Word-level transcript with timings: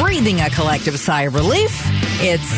breathing 0.00 0.40
a 0.40 0.50
collective 0.50 0.98
sigh 0.98 1.22
of 1.22 1.34
relief. 1.34 1.72
It's 2.20 2.52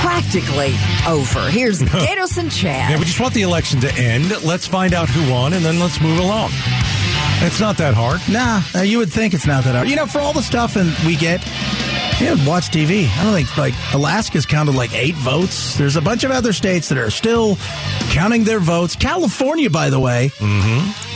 practically 0.00 0.74
over. 1.08 1.48
Here's 1.50 1.80
Gaydos 1.80 2.38
and 2.38 2.50
Chad. 2.50 2.90
Yeah, 2.90 2.98
we 2.98 3.04
just 3.04 3.20
want 3.20 3.34
the 3.34 3.42
election 3.42 3.80
to 3.80 3.92
end. 3.94 4.30
Let's 4.44 4.66
find 4.66 4.92
out 4.94 5.08
who 5.08 5.32
won, 5.32 5.52
and 5.52 5.64
then 5.64 5.78
let's 5.80 6.00
move 6.00 6.18
along. 6.18 6.50
It's 7.42 7.60
not 7.60 7.76
that 7.78 7.94
hard. 7.94 8.20
Nah, 8.30 8.62
uh, 8.74 8.82
you 8.82 8.98
would 8.98 9.12
think 9.12 9.34
it's 9.34 9.46
not 9.46 9.64
that 9.64 9.74
hard. 9.74 9.88
You 9.88 9.96
know, 9.96 10.06
for 10.06 10.20
all 10.20 10.32
the 10.32 10.42
stuff 10.42 10.76
and 10.76 10.94
we 11.06 11.16
get, 11.16 11.44
yeah, 12.20 12.34
watch 12.46 12.68
TV. 12.70 13.08
I 13.18 13.24
don't 13.24 13.34
think 13.34 13.56
like 13.58 13.74
Alaska's 13.92 14.46
counted 14.46 14.74
like 14.74 14.94
eight 14.94 15.14
votes. 15.16 15.76
There's 15.76 15.96
a 15.96 16.00
bunch 16.02 16.24
of 16.24 16.30
other 16.30 16.52
states 16.52 16.88
that 16.90 16.98
are 16.98 17.10
still 17.10 17.56
counting 18.10 18.44
their 18.44 18.60
votes. 18.60 18.96
California, 18.96 19.68
by 19.70 19.90
the 19.90 19.98
way, 20.00 20.30
Mm-hmm. 20.38 21.13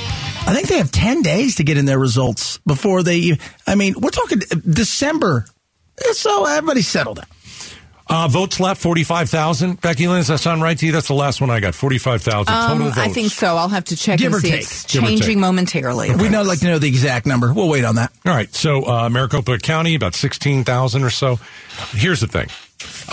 I 0.48 0.54
think 0.54 0.68
they 0.68 0.78
have 0.78 0.90
ten 0.90 1.22
days 1.22 1.56
to 1.56 1.64
get 1.64 1.76
in 1.76 1.84
their 1.84 1.98
results 1.98 2.58
before 2.66 3.02
they. 3.02 3.38
I 3.66 3.74
mean, 3.74 3.94
we're 4.00 4.10
talking 4.10 4.38
December, 4.68 5.44
so 6.12 6.46
everybody's 6.46 6.88
settled 6.88 7.16
down. 7.18 7.26
Uh, 8.10 8.26
votes 8.26 8.58
left, 8.58 8.80
45,000. 8.80 9.82
Becky 9.82 10.08
Lynn, 10.08 10.20
does 10.20 10.28
that 10.28 10.38
sound 10.38 10.62
right 10.62 10.78
to 10.78 10.86
you? 10.86 10.92
That's 10.92 11.08
the 11.08 11.14
last 11.14 11.42
one 11.42 11.50
I 11.50 11.60
got, 11.60 11.74
45,000 11.74 12.46
total 12.46 12.56
Um, 12.72 12.78
votes. 12.84 12.96
I 12.96 13.08
think 13.08 13.30
so. 13.30 13.54
I'll 13.54 13.68
have 13.68 13.84
to 13.84 13.96
check 13.96 14.18
Give 14.18 14.28
and 14.32 14.36
or 14.36 14.40
see. 14.40 14.50
take. 14.52 14.60
It's 14.62 14.86
Give 14.90 15.02
changing 15.02 15.26
take. 15.26 15.36
momentarily. 15.36 16.14
We'd 16.16 16.32
not 16.32 16.46
like 16.46 16.60
to 16.60 16.64
know 16.68 16.78
the 16.78 16.88
exact 16.88 17.26
number. 17.26 17.52
We'll 17.52 17.68
wait 17.68 17.84
on 17.84 17.96
that. 17.96 18.10
All 18.24 18.32
right, 18.32 18.50
so 18.54 18.86
uh, 18.88 19.10
Maricopa 19.10 19.58
County, 19.58 19.94
about 19.94 20.14
16,000 20.14 21.04
or 21.04 21.10
so. 21.10 21.38
Here's 21.90 22.20
the 22.20 22.26
thing. 22.28 22.48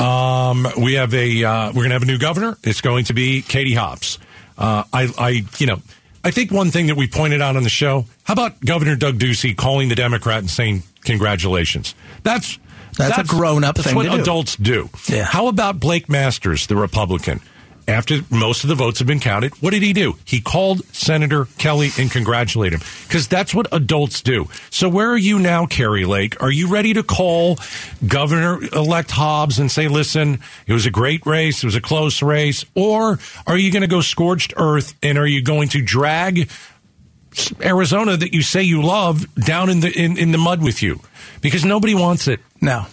Um, 0.02 0.66
we 0.78 0.94
have 0.94 1.14
a, 1.14 1.44
uh, 1.44 1.68
we're 1.68 1.74
going 1.74 1.90
to 1.90 1.96
have 1.96 2.04
a 2.04 2.06
new 2.06 2.18
governor. 2.18 2.58
It's 2.64 2.80
going 2.80 3.04
to 3.06 3.14
be 3.14 3.42
Katie 3.42 3.74
Hobbs. 3.74 4.18
Uh, 4.58 4.86
I, 4.94 5.10
I, 5.18 5.44
you 5.58 5.68
know, 5.68 5.82
I 6.26 6.32
think 6.32 6.52
one 6.52 6.72
thing 6.72 6.88
that 6.88 6.98
we 6.98 7.08
pointed 7.08 7.40
out 7.40 7.56
on 7.56 7.62
the 7.64 7.70
show, 7.70 8.06
how 8.24 8.34
about 8.34 8.60
Governor 8.60 8.96
Doug 8.96 9.20
Ducey 9.20 9.56
calling 9.56 9.90
the 9.90 9.96
Democrat 9.96 10.40
and 10.40 10.50
saying, 10.50 10.82
congratulations? 11.04 11.94
That's, 12.24 12.58
That's 12.98 13.18
a 13.20 13.24
grown-up 13.24 13.76
that's 13.76 13.88
thing 13.88 13.96
what 13.96 14.04
to 14.04 14.10
do. 14.10 14.22
adults 14.22 14.56
do. 14.56 14.90
Yeah. 15.08 15.26
How 15.26 15.48
about 15.48 15.80
Blake 15.80 16.10
Masters, 16.10 16.66
the 16.66 16.76
Republican? 16.76 17.42
After 17.88 18.22
most 18.32 18.64
of 18.64 18.68
the 18.68 18.76
votes 18.76 18.98
have 18.98 19.08
been 19.08 19.20
counted, 19.20 19.54
what 19.62 19.72
did 19.72 19.84
he 19.84 19.94
do? 19.94 20.18
He 20.26 20.42
called 20.42 20.84
Senator 20.88 21.46
Kelly 21.60 21.92
and 22.00 22.10
congratulated 22.10 22.80
him 22.80 22.88
because 23.08 23.28
that's 23.28 23.54
what 23.54 23.68
adults 23.72 24.22
do. 24.22 24.48
So 24.72 24.90
where 24.90 25.12
are 25.12 25.18
you 25.18 25.38
now, 25.38 25.68
Kari 25.68 26.06
Lake? 26.06 26.42
Are 26.42 26.52
you 26.52 26.68
ready 26.68 26.94
to 26.94 27.04
call 27.04 27.60
Governor 28.06 28.60
elect 28.74 29.12
Hobbs 29.12 29.60
and 29.60 29.72
say, 29.72 29.88
listen, 29.88 30.40
it 30.66 30.74
was 30.74 30.88
a 30.88 30.92
great 30.92 31.28
race. 31.28 31.64
It 31.64 31.68
was 31.68 31.76
a 31.76 31.82
close 31.82 32.24
race. 32.24 32.66
Or 32.74 33.20
are 33.46 33.58
you 33.58 33.72
going 33.72 33.82
to 33.82 33.88
go 33.88 34.02
scorched 34.02 34.56
earth 34.58 34.96
and 35.04 35.20
are 35.20 35.28
you 35.28 35.44
going 35.44 35.70
to 35.70 35.82
drag 35.84 36.50
Arizona 37.62 38.18
that 38.18 38.34
you 38.34 38.42
say 38.42 38.64
you 38.64 38.82
love 38.82 39.32
down 39.36 39.70
in 39.70 39.82
the, 39.82 39.92
in, 39.92 40.18
in 40.18 40.32
the 40.32 40.40
mud 40.40 40.64
with 40.64 40.82
you? 40.82 41.02
Because 41.42 41.64
nobody 41.64 41.94
wants 41.94 42.28
it. 42.28 42.40
No. 42.62 42.88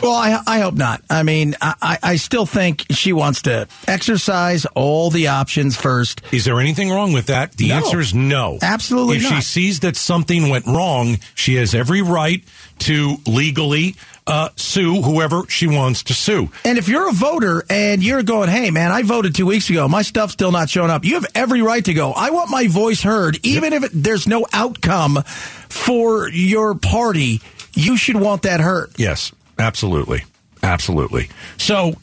Well, 0.00 0.12
I, 0.14 0.40
I 0.46 0.60
hope 0.60 0.74
not. 0.74 1.02
I 1.10 1.22
mean, 1.22 1.54
I, 1.60 1.98
I 2.02 2.16
still 2.16 2.46
think 2.46 2.84
she 2.90 3.12
wants 3.12 3.42
to 3.42 3.68
exercise 3.86 4.64
all 4.74 5.10
the 5.10 5.28
options 5.28 5.76
first. 5.76 6.22
Is 6.32 6.44
there 6.44 6.60
anything 6.60 6.90
wrong 6.90 7.12
with 7.12 7.26
that? 7.26 7.52
The 7.52 7.68
No. 7.68 7.76
answer 7.76 8.00
is 8.00 8.14
no. 8.14 8.58
Absolutely 8.62 9.16
If 9.18 9.22
she 9.24 9.40
sees 9.42 9.80
that 9.80 9.96
something 9.96 10.48
went 10.48 10.66
wrong, 10.66 11.18
she 11.34 11.56
has 11.56 11.74
every 11.74 12.00
right 12.02 12.42
to 12.80 13.16
legally 13.26 13.94
uh, 14.26 14.48
sue 14.56 15.02
whoever 15.02 15.42
she 15.48 15.66
wants 15.66 16.04
to 16.04 16.14
sue. 16.14 16.48
And 16.64 16.78
if 16.78 16.88
you're 16.88 17.08
a 17.08 17.12
voter 17.12 17.64
and 17.68 18.02
you're 18.02 18.22
going, 18.22 18.48
hey, 18.48 18.70
man, 18.70 18.92
I 18.92 19.02
voted 19.02 19.34
two 19.34 19.46
weeks 19.46 19.68
ago, 19.68 19.88
my 19.88 20.02
stuff's 20.02 20.32
still 20.32 20.52
not 20.52 20.70
showing 20.70 20.90
up, 20.90 21.04
you 21.04 21.14
have 21.14 21.26
every 21.34 21.60
right 21.60 21.84
to 21.84 21.92
go. 21.94 22.12
I 22.12 22.30
want 22.30 22.50
my 22.50 22.66
voice 22.66 23.02
heard, 23.02 23.38
even 23.44 23.72
if 23.72 23.84
it, 23.84 23.90
there's 23.92 24.26
no 24.26 24.46
outcome 24.52 25.22
for 25.68 26.28
your 26.28 26.74
party. 26.74 27.40
You 27.74 27.96
should 27.96 28.16
want 28.16 28.42
that 28.42 28.60
heard. 28.60 28.92
Yes, 28.96 29.32
absolutely. 29.58 30.24
Absolutely. 30.62 31.28
So, 31.58 31.94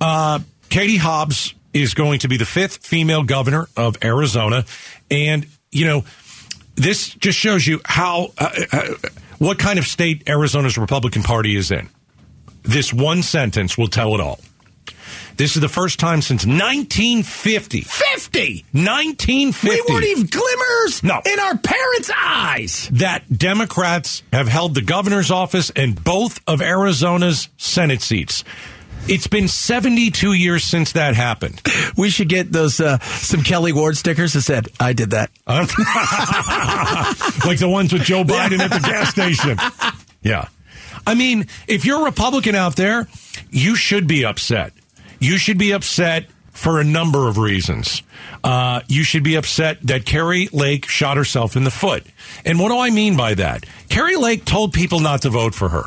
uh, 0.00 0.40
Katie 0.68 0.96
Hobbs 0.96 1.54
is 1.72 1.94
going 1.94 2.20
to 2.20 2.28
be 2.28 2.36
the 2.36 2.44
fifth 2.44 2.86
female 2.86 3.24
governor 3.24 3.68
of 3.76 3.96
Arizona. 4.04 4.64
And, 5.10 5.46
you 5.72 5.86
know, 5.86 6.04
this 6.76 7.14
just 7.14 7.38
shows 7.38 7.66
you 7.66 7.80
how, 7.84 8.32
uh, 8.38 8.50
uh, 8.72 8.88
what 9.38 9.58
kind 9.58 9.78
of 9.78 9.86
state 9.86 10.28
Arizona's 10.28 10.76
Republican 10.78 11.22
Party 11.22 11.56
is 11.56 11.70
in. 11.70 11.88
This 12.62 12.92
one 12.92 13.22
sentence 13.22 13.76
will 13.76 13.88
tell 13.88 14.14
it 14.14 14.20
all. 14.20 14.40
This 15.36 15.56
is 15.56 15.62
the 15.62 15.68
first 15.68 15.98
time 15.98 16.22
since 16.22 16.44
1950. 16.46 17.80
50! 17.82 18.64
1950. 18.72 19.68
We 19.68 19.82
weren't 19.92 20.04
even 20.06 20.26
glimmers 20.26 21.02
No. 21.02 21.20
in 21.24 21.40
our 21.40 21.56
parents' 21.58 22.10
eyes. 22.16 22.88
that 22.92 23.24
Democrats 23.36 24.22
have 24.32 24.46
held 24.48 24.74
the 24.74 24.82
governor's 24.82 25.30
office 25.30 25.70
and 25.74 26.02
both 26.02 26.40
of 26.46 26.62
Arizona's 26.62 27.48
Senate 27.56 28.00
seats. 28.02 28.44
It's 29.06 29.26
been 29.26 29.48
72 29.48 30.32
years 30.32 30.64
since 30.64 30.92
that 30.92 31.14
happened. 31.14 31.60
We 31.96 32.10
should 32.10 32.28
get 32.28 32.50
those 32.50 32.80
uh, 32.80 32.98
some 33.00 33.40
Kelli 33.42 33.72
Ward 33.72 33.96
stickers 33.96 34.32
that 34.32 34.42
said, 34.42 34.68
I 34.80 34.92
did 34.94 35.10
that. 35.10 35.30
Like 37.46 37.58
the 37.58 37.68
ones 37.68 37.92
with 37.92 38.02
Joe 38.02 38.24
Biden 38.24 38.58
at 38.60 38.70
the 38.70 38.80
gas 38.80 39.10
station. 39.10 39.58
Yeah. 40.22 40.48
I 41.06 41.14
mean, 41.14 41.48
if 41.68 41.84
you're 41.84 42.00
a 42.00 42.04
Republican 42.04 42.54
out 42.54 42.76
there, 42.76 43.06
you 43.50 43.76
should 43.76 44.06
be 44.06 44.24
upset. 44.24 44.72
You 45.24 45.38
should 45.38 45.56
be 45.58 45.72
upset 45.72 46.26
for 46.50 46.80
a 46.80 46.84
number 46.84 47.28
of 47.28 47.38
reasons. 47.38 48.02
Uh, 48.44 48.80
you 48.88 49.02
should 49.04 49.22
be 49.24 49.36
upset 49.36 49.78
that 49.84 50.04
Kari 50.04 50.48
Lake 50.52 50.86
shot 50.86 51.16
herself 51.16 51.56
in 51.56 51.64
the 51.64 51.70
foot. 51.70 52.04
And 52.44 52.58
what 52.60 52.68
do 52.68 52.78
I 52.78 52.90
mean 52.90 53.16
by 53.16 53.34
that? 53.34 53.64
Kari 53.88 54.16
Lake 54.16 54.44
told 54.44 54.72
people 54.74 55.00
not 55.00 55.22
to 55.22 55.30
vote 55.30 55.54
for 55.54 55.70
her. 55.70 55.84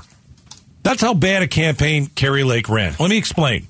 That's 0.81 1.01
how 1.01 1.13
bad 1.13 1.43
a 1.43 1.47
campaign 1.47 2.07
Kari 2.07 2.43
Lake 2.43 2.67
ran. 2.67 2.95
Let 2.99 3.09
me 3.11 3.17
explain. 3.17 3.67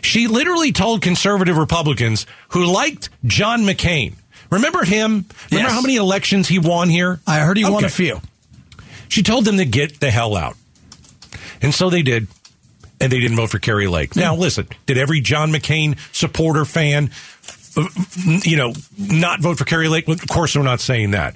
She 0.00 0.26
literally 0.26 0.72
told 0.72 1.02
conservative 1.02 1.58
Republicans 1.58 2.26
who 2.48 2.64
liked 2.64 3.10
John 3.24 3.62
McCain. 3.62 4.14
Remember 4.50 4.84
him? 4.84 5.26
Remember 5.50 5.68
Yes. 5.68 5.72
how 5.72 5.82
many 5.82 5.96
elections 5.96 6.48
he 6.48 6.58
won 6.58 6.88
here? 6.88 7.20
I 7.26 7.40
heard 7.40 7.56
he 7.58 7.64
won 7.64 7.84
a 7.84 7.88
few. 7.88 8.20
She 9.08 9.22
told 9.22 9.44
them 9.44 9.58
to 9.58 9.64
get 9.64 10.00
the 10.00 10.10
hell 10.10 10.34
out. 10.36 10.56
And 11.60 11.74
so 11.74 11.90
they 11.90 12.02
did. 12.02 12.26
And 13.02 13.12
they 13.12 13.20
didn't 13.20 13.36
vote 13.36 13.50
for 13.50 13.58
Kari 13.58 13.88
Lake. 13.88 14.14
Now, 14.16 14.34
listen, 14.36 14.68
did 14.86 14.96
every 14.96 15.20
John 15.20 15.50
McCain 15.52 15.98
supporter 16.14 16.64
fan, 16.64 17.10
you 18.44 18.56
know, 18.56 18.72
not 18.98 19.40
vote 19.40 19.58
for 19.58 19.64
Kari 19.64 19.88
Lake? 19.88 20.08
Of 20.08 20.26
course, 20.28 20.54
we're 20.56 20.62
not 20.62 20.80
saying 20.80 21.10
that. 21.12 21.34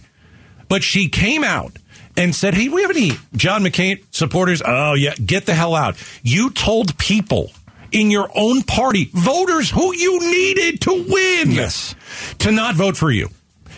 But 0.68 0.82
she 0.82 1.08
came 1.08 1.44
out 1.44 1.76
and 2.16 2.34
said, 2.34 2.54
hey, 2.54 2.68
we 2.68 2.82
have 2.82 2.90
any 2.90 3.12
John 3.34 3.62
McCain 3.62 4.02
supporters? 4.10 4.62
Oh, 4.64 4.94
yeah, 4.94 5.14
get 5.14 5.46
the 5.46 5.54
hell 5.54 5.74
out. 5.74 5.96
You 6.22 6.50
told 6.50 6.96
people 6.98 7.50
in 7.92 8.10
your 8.10 8.28
own 8.34 8.62
party, 8.62 9.10
voters 9.12 9.70
who 9.70 9.94
you 9.94 10.18
needed 10.20 10.80
to 10.82 10.92
win, 11.08 11.50
Yes. 11.52 11.94
to 12.38 12.50
not 12.50 12.74
vote 12.74 12.96
for 12.96 13.10
you 13.10 13.28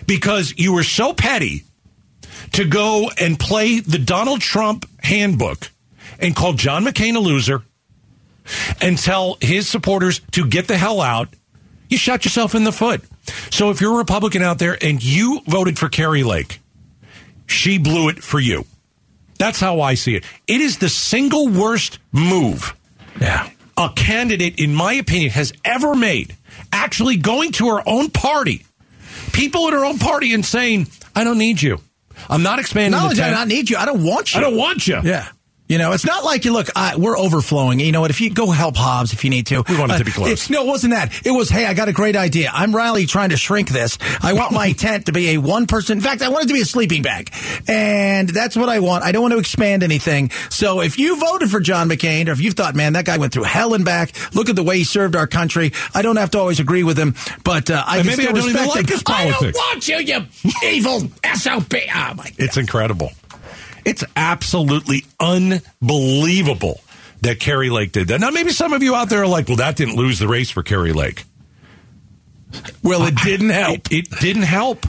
because 0.06 0.54
you 0.56 0.72
were 0.72 0.82
so 0.82 1.12
petty 1.12 1.64
to 2.52 2.64
go 2.64 3.10
and 3.20 3.38
play 3.38 3.80
the 3.80 3.98
Donald 3.98 4.40
Trump 4.40 4.86
handbook 5.02 5.70
and 6.18 6.34
call 6.34 6.54
John 6.54 6.84
McCain 6.84 7.14
a 7.16 7.18
loser 7.20 7.62
and 8.80 8.98
tell 8.98 9.36
his 9.40 9.68
supporters 9.68 10.20
to 10.32 10.46
get 10.46 10.68
the 10.68 10.78
hell 10.78 11.00
out, 11.00 11.28
you 11.88 11.96
shot 11.98 12.24
yourself 12.24 12.54
in 12.54 12.64
the 12.64 12.72
foot. 12.72 13.02
So 13.50 13.70
if 13.70 13.80
you're 13.80 13.94
a 13.94 13.98
Republican 13.98 14.42
out 14.42 14.58
there 14.58 14.76
and 14.80 15.02
you 15.02 15.40
voted 15.46 15.78
for 15.78 15.88
Kari 15.88 16.22
Lake, 16.22 16.60
she 17.46 17.78
blew 17.78 18.08
it 18.08 18.22
for 18.22 18.40
you. 18.40 18.64
That's 19.38 19.60
how 19.60 19.80
I 19.80 19.94
see 19.94 20.16
it. 20.16 20.24
It 20.46 20.60
is 20.60 20.78
the 20.78 20.88
single 20.88 21.48
worst 21.48 21.98
move 22.12 22.74
Yeah. 23.20 23.48
a 23.76 23.90
candidate, 23.94 24.58
in 24.58 24.74
my 24.74 24.94
opinion, 24.94 25.30
has 25.30 25.52
ever 25.64 25.94
made. 25.94 26.34
Actually 26.72 27.16
going 27.16 27.52
to 27.52 27.68
her 27.68 27.82
own 27.86 28.10
party, 28.10 28.66
people 29.32 29.68
in 29.68 29.74
her 29.74 29.84
own 29.84 29.98
party, 29.98 30.34
and 30.34 30.44
saying, 30.44 30.88
"I 31.14 31.22
don't 31.24 31.38
need 31.38 31.62
you. 31.62 31.80
I'm 32.28 32.42
not 32.42 32.58
expanding 32.58 32.90
Not 32.90 33.04
only 33.04 33.14
do 33.14 33.22
I 33.22 33.30
not 33.30 33.46
need 33.48 33.70
you, 33.70 33.76
I 33.76 33.84
don't 33.84 34.02
want 34.02 34.34
you. 34.34 34.38
I 34.40 34.42
don't 34.42 34.56
want 34.56 34.86
you." 34.88 35.00
Yeah. 35.04 35.28
You 35.68 35.76
know, 35.76 35.92
it's 35.92 36.06
not 36.06 36.24
like 36.24 36.44
you 36.46 36.52
look. 36.54 36.68
I, 36.74 36.96
we're 36.96 37.18
overflowing. 37.18 37.78
You 37.80 37.92
know 37.92 38.00
what? 38.00 38.10
If 38.10 38.20
you 38.22 38.30
go 38.30 38.50
help 38.50 38.74
Hobbs, 38.76 39.12
if 39.12 39.22
you 39.22 39.28
need 39.30 39.46
to, 39.48 39.62
We 39.68 39.78
want 39.78 39.92
it 39.92 39.98
to 39.98 40.04
be 40.04 40.10
Uh, 40.12 40.14
close. 40.14 40.44
it- 40.48 40.50
no, 40.50 40.62
it 40.62 40.66
wasn't 40.66 40.94
that. 40.94 41.12
It 41.26 41.30
was, 41.30 41.50
hey, 41.50 41.66
I 41.66 41.74
got 41.74 41.88
a 41.88 41.92
great 41.92 42.16
idea. 42.16 42.50
I'm 42.54 42.74
Riley 42.74 43.04
trying 43.04 43.30
to 43.30 43.36
shrink 43.36 43.68
this. 43.68 43.98
I 44.22 44.32
want 44.32 44.52
my 44.52 44.72
tent 44.84 45.06
to 45.06 45.12
be 45.12 45.30
a 45.34 45.38
one 45.38 45.66
person. 45.66 45.98
In 45.98 46.02
fact, 46.02 46.22
I 46.22 46.30
want 46.30 46.44
it 46.44 46.48
to 46.48 46.54
be 46.54 46.62
a 46.62 46.64
sleeping 46.64 47.02
bag, 47.02 47.30
and 47.68 48.28
that's 48.30 48.56
what 48.56 48.68
I 48.70 48.78
want. 48.80 49.04
I 49.04 49.12
don't 49.12 49.20
want 49.22 49.32
to 49.32 49.38
expand 49.38 49.82
anything. 49.82 50.30
So 50.50 50.80
if 50.80 50.98
you 50.98 51.18
voted 51.20 51.50
for 51.50 51.60
John 51.60 51.88
McCain, 51.88 52.28
or 52.28 52.32
if 52.32 52.40
you 52.40 52.50
thought, 52.50 52.74
man, 52.74 52.94
that 52.94 53.04
guy 53.04 53.18
went 53.18 53.32
through 53.32 53.44
hell 53.44 53.74
and 53.74 53.84
back. 53.84 54.12
Look 54.34 54.48
at 54.48 54.56
the 54.56 54.62
way 54.62 54.78
he 54.78 54.84
served 54.84 55.16
our 55.16 55.26
country. 55.26 55.72
I 55.94 56.02
don't 56.02 56.16
have 56.16 56.30
to 56.30 56.38
always 56.38 56.60
agree 56.60 56.82
with 56.82 56.98
him, 56.98 57.14
but 57.44 57.70
uh, 57.70 57.82
I 57.86 58.02
maybe 58.02 58.26
I 58.26 58.32
don't 58.32 58.48
even 58.48 58.66
like 58.68 58.80
him. 58.80 58.86
his 58.86 59.02
I 59.06 59.24
don't 59.24 59.32
politics. 59.32 59.58
want 59.58 59.88
you, 59.88 59.96
you 59.98 60.26
evil 60.64 61.00
sob. 61.34 61.66
Oh 61.72 62.14
my 62.14 62.30
It's 62.38 62.56
incredible. 62.56 63.12
It's 63.88 64.04
absolutely 64.16 65.06
unbelievable 65.18 66.82
that 67.22 67.40
Kari 67.40 67.70
Lake 67.70 67.90
did 67.90 68.08
that. 68.08 68.20
Now, 68.20 68.28
maybe 68.28 68.50
some 68.50 68.74
of 68.74 68.82
you 68.82 68.94
out 68.94 69.08
there 69.08 69.22
are 69.22 69.26
like, 69.26 69.48
"Well, 69.48 69.56
that 69.56 69.76
didn't 69.76 69.96
lose 69.96 70.18
the 70.18 70.28
race 70.28 70.50
for 70.50 70.62
Kari 70.62 70.92
Lake." 70.92 71.24
Well, 72.82 73.04
it 73.04 73.14
didn't 73.16 73.48
help. 73.48 73.90
It, 73.90 74.12
it 74.12 74.20
didn't 74.20 74.42
help. 74.42 74.86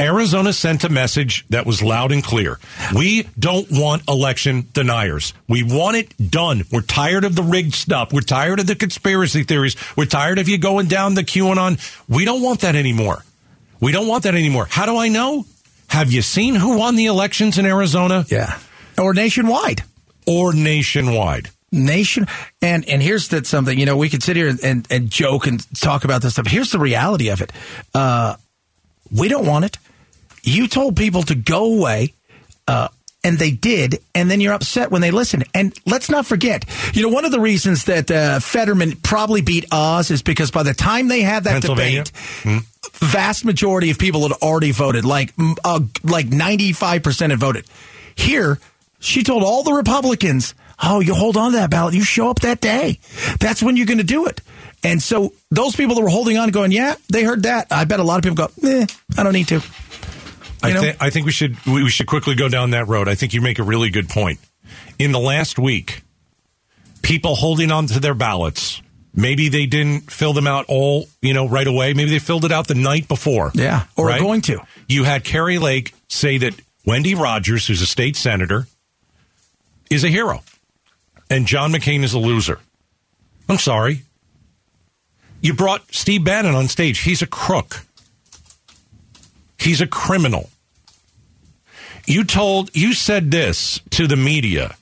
Arizona 0.00 0.52
sent 0.52 0.82
a 0.82 0.88
message 0.88 1.46
that 1.50 1.66
was 1.66 1.82
loud 1.82 2.10
and 2.10 2.24
clear. 2.24 2.58
We 2.94 3.28
don't 3.38 3.68
want 3.70 4.08
election 4.08 4.66
deniers. 4.72 5.32
We 5.48 5.62
want 5.62 5.98
it 5.98 6.30
done. 6.30 6.64
We're 6.72 6.80
tired 6.80 7.24
of 7.24 7.36
the 7.36 7.42
rigged 7.42 7.74
stuff. 7.74 8.12
We're 8.12 8.22
tired 8.22 8.58
of 8.58 8.66
the 8.66 8.74
conspiracy 8.74 9.44
theories. 9.44 9.76
We're 9.96 10.06
tired 10.06 10.38
of 10.38 10.48
you 10.48 10.58
going 10.58 10.88
down 10.88 11.14
the 11.14 11.22
QAnon. 11.22 11.78
We 12.08 12.24
don't 12.24 12.42
want 12.42 12.60
that 12.60 12.74
anymore. 12.74 13.22
We 13.78 13.92
don't 13.92 14.08
want 14.08 14.24
that 14.24 14.34
anymore. 14.34 14.66
How 14.68 14.86
do 14.86 14.96
I 14.96 15.08
know? 15.08 15.44
Have 15.90 16.12
you 16.12 16.22
seen 16.22 16.54
who 16.54 16.78
won 16.78 16.94
the 16.94 17.06
elections 17.06 17.58
in 17.58 17.66
Arizona? 17.66 18.24
Yeah. 18.28 18.58
Or 18.96 19.12
nationwide. 19.12 19.82
Or 20.24 20.52
nationwide? 20.52 21.50
Nation 21.72 22.26
and 22.62 22.88
and 22.88 23.00
here's 23.00 23.28
that 23.28 23.46
something 23.46 23.78
you 23.78 23.86
know 23.86 23.96
we 23.96 24.08
could 24.08 24.24
sit 24.24 24.34
here 24.34 24.52
and, 24.62 24.86
and 24.90 25.08
joke 25.08 25.46
and 25.46 25.64
talk 25.80 26.04
about 26.04 26.20
this 26.20 26.32
stuff. 26.32 26.46
Here's 26.46 26.72
the 26.72 26.80
reality 26.80 27.28
of 27.28 27.40
it. 27.40 27.52
Uh, 27.94 28.36
we 29.10 29.28
don't 29.28 29.46
want 29.46 29.64
it. 29.64 29.78
You 30.42 30.68
told 30.68 30.96
people 30.96 31.22
to 31.24 31.34
go 31.34 31.76
away. 31.76 32.14
Uh, 32.66 32.88
and 33.22 33.38
they 33.38 33.50
did, 33.50 33.98
and 34.14 34.30
then 34.30 34.40
you're 34.40 34.54
upset 34.54 34.90
when 34.90 35.02
they 35.02 35.10
listen. 35.10 35.44
And 35.52 35.78
let's 35.84 36.08
not 36.08 36.24
forget, 36.24 36.64
you 36.94 37.02
know, 37.02 37.10
one 37.10 37.26
of 37.26 37.32
the 37.32 37.40
reasons 37.40 37.84
that 37.84 38.10
uh, 38.10 38.40
Fetterman 38.40 38.96
probably 39.02 39.42
beat 39.42 39.66
Oz 39.70 40.10
is 40.10 40.22
because 40.22 40.50
by 40.50 40.62
the 40.62 40.72
time 40.72 41.08
they 41.08 41.20
had 41.20 41.44
that 41.44 41.60
debate, 41.60 42.10
hmm. 42.42 42.58
Vast 42.94 43.44
majority 43.44 43.90
of 43.90 43.98
people 43.98 44.22
had 44.22 44.32
already 44.42 44.72
voted, 44.72 45.04
like 45.04 45.32
uh, 45.64 45.80
like 46.04 46.26
95 46.28 47.02
percent 47.02 47.30
had 47.30 47.40
voted. 47.40 47.66
Here, 48.14 48.58
she 48.98 49.22
told 49.22 49.42
all 49.42 49.62
the 49.62 49.72
Republicans, 49.72 50.54
"Oh, 50.82 51.00
you 51.00 51.14
hold 51.14 51.36
on 51.36 51.52
to 51.52 51.58
that 51.58 51.70
ballot. 51.70 51.94
You 51.94 52.04
show 52.04 52.30
up 52.30 52.40
that 52.40 52.60
day. 52.60 52.98
That's 53.38 53.62
when 53.62 53.76
you're 53.76 53.86
going 53.86 53.98
to 53.98 54.04
do 54.04 54.26
it." 54.26 54.40
And 54.82 55.02
so 55.02 55.32
those 55.50 55.76
people 55.76 55.94
that 55.94 56.02
were 56.02 56.08
holding 56.08 56.38
on, 56.38 56.50
going, 56.50 56.72
"Yeah, 56.72 56.94
they 57.10 57.22
heard 57.24 57.44
that." 57.44 57.68
I 57.70 57.84
bet 57.84 58.00
a 58.00 58.04
lot 58.04 58.16
of 58.16 58.22
people 58.22 58.48
go, 58.48 58.68
"Eh, 58.68 58.86
I 59.16 59.22
don't 59.22 59.32
need 59.32 59.48
to." 59.48 59.62
I, 60.62 60.72
th- 60.72 60.96
I 61.00 61.10
think 61.10 61.26
we 61.26 61.32
should 61.32 61.64
we 61.66 61.88
should 61.88 62.06
quickly 62.06 62.34
go 62.34 62.48
down 62.48 62.70
that 62.70 62.86
road. 62.86 63.08
I 63.08 63.14
think 63.14 63.32
you 63.32 63.40
make 63.40 63.58
a 63.58 63.62
really 63.62 63.90
good 63.90 64.08
point. 64.08 64.40
In 64.98 65.12
the 65.12 65.18
last 65.18 65.58
week, 65.58 66.02
people 67.02 67.34
holding 67.34 67.70
on 67.72 67.86
to 67.86 68.00
their 68.00 68.14
ballots. 68.14 68.82
Maybe 69.14 69.48
they 69.48 69.66
didn't 69.66 70.10
fill 70.10 70.32
them 70.32 70.46
out 70.46 70.66
all, 70.68 71.08
you 71.20 71.34
know, 71.34 71.48
right 71.48 71.66
away. 71.66 71.94
Maybe 71.94 72.10
they 72.10 72.20
filled 72.20 72.44
it 72.44 72.52
out 72.52 72.68
the 72.68 72.74
night 72.76 73.08
before. 73.08 73.50
Yeah, 73.54 73.84
or 73.96 74.06
right? 74.06 74.20
going 74.20 74.40
to. 74.42 74.60
You 74.88 75.04
had 75.04 75.24
Kari 75.24 75.58
Lake 75.58 75.94
say 76.08 76.38
that 76.38 76.54
Wendy 76.86 77.14
Rogers, 77.14 77.66
who's 77.66 77.82
a 77.82 77.86
state 77.86 78.16
senator, 78.16 78.66
is 79.90 80.04
a 80.04 80.08
hero, 80.08 80.42
and 81.28 81.46
John 81.46 81.72
McCain 81.72 82.04
is 82.04 82.14
a 82.14 82.18
loser. 82.18 82.60
I'm 83.48 83.58
sorry. 83.58 84.04
You 85.40 85.54
brought 85.54 85.92
Steve 85.92 86.22
Bannon 86.22 86.54
on 86.54 86.68
stage. 86.68 87.00
He's 87.00 87.22
a 87.22 87.26
crook. 87.26 87.84
He's 89.58 89.80
a 89.80 89.86
criminal. 89.86 90.50
You 92.06 92.24
told, 92.24 92.74
you 92.76 92.92
said 92.92 93.30
this 93.30 93.80
to 93.90 94.06
the 94.06 94.16
media. 94.16 94.76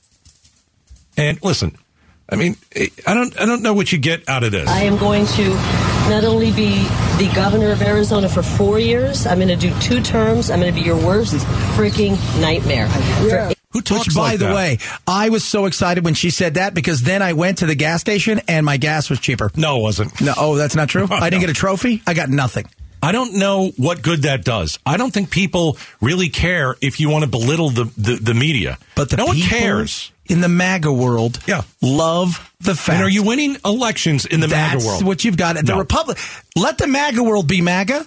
And 1.17 1.41
listen, 1.43 1.77
I 2.31 2.35
mean, 2.35 2.55
I 3.07 3.13
don't, 3.13 3.39
I 3.39 3.45
don't 3.45 3.63
know 3.63 3.73
what 3.73 3.91
you 3.91 3.97
get 3.97 4.27
out 4.29 4.43
of 4.43 4.51
this. 4.51 4.69
I 4.69 4.83
am 4.83 4.97
going 4.97 5.25
to 5.25 5.49
not 6.09 6.23
only 6.23 6.51
be 6.51 6.83
the 7.17 7.31
governor 7.33 7.71
of 7.71 7.81
Arizona 7.81 8.29
for 8.29 8.43
four 8.43 8.79
years, 8.79 9.25
I'm 9.25 9.39
going 9.39 9.47
to 9.49 9.55
do 9.55 9.77
two 9.79 10.01
terms. 10.01 10.51
I'm 10.51 10.59
going 10.59 10.73
to 10.73 10.79
be 10.79 10.85
your 10.85 10.97
worst 10.97 11.33
freaking 11.75 12.17
nightmare. 12.39 12.87
Yeah. 13.25 13.53
Who 13.71 13.81
talks 13.81 14.07
Which, 14.07 14.15
by 14.15 14.21
like 14.21 14.39
the 14.39 14.45
that? 14.45 14.55
way, 14.55 14.77
I 15.05 15.29
was 15.29 15.45
so 15.45 15.65
excited 15.65 16.03
when 16.03 16.15
she 16.15 16.31
said 16.31 16.55
that 16.55 16.73
because 16.73 17.01
then 17.03 17.21
I 17.21 17.33
went 17.33 17.59
to 17.59 17.67
the 17.67 17.75
gas 17.75 18.01
station 18.01 18.41
and 18.47 18.65
my 18.65 18.77
gas 18.77 19.11
was 19.11 19.19
cheaper. 19.19 19.51
No, 19.55 19.77
it 19.79 19.81
wasn't. 19.83 20.19
No, 20.21 20.33
oh, 20.37 20.55
that's 20.55 20.75
not 20.75 20.89
true. 20.89 21.07
I 21.11 21.29
didn't 21.29 21.41
get 21.41 21.51
a 21.51 21.53
trophy. 21.53 22.01
I 22.07 22.15
got 22.15 22.29
nothing. 22.29 22.65
I 23.01 23.11
don't 23.11 23.35
know 23.35 23.71
what 23.77 24.01
good 24.01 24.23
that 24.23 24.43
does. 24.43 24.79
I 24.85 24.97
don't 24.97 25.11
think 25.11 25.29
people 25.29 25.77
really 26.01 26.29
care 26.29 26.75
if 26.81 26.99
you 26.99 27.09
want 27.09 27.23
to 27.23 27.29
belittle 27.29 27.69
the, 27.69 27.85
the, 27.97 28.15
the 28.15 28.33
media. 28.33 28.77
But 28.95 29.09
the 29.09 29.17
no 29.17 29.25
one 29.25 29.39
cares. 29.39 30.11
In 30.25 30.41
the 30.41 30.49
MAGA 30.49 30.93
world, 30.93 31.39
yeah. 31.47 31.63
love 31.81 32.53
the 32.59 32.75
fact. 32.75 32.97
And 32.97 33.03
are 33.03 33.09
you 33.09 33.23
winning 33.23 33.57
elections 33.65 34.27
in 34.27 34.41
the 34.41 34.47
That's 34.47 34.75
MAGA 34.75 34.85
world? 34.85 35.03
what 35.03 35.25
you've 35.25 35.37
got. 35.37 35.55
The 35.55 35.63
no. 35.63 35.79
Republic. 35.79 36.19
Let 36.55 36.77
the 36.77 36.85
MAGA 36.85 37.23
world 37.23 37.47
be 37.47 37.61
MAGA 37.61 38.05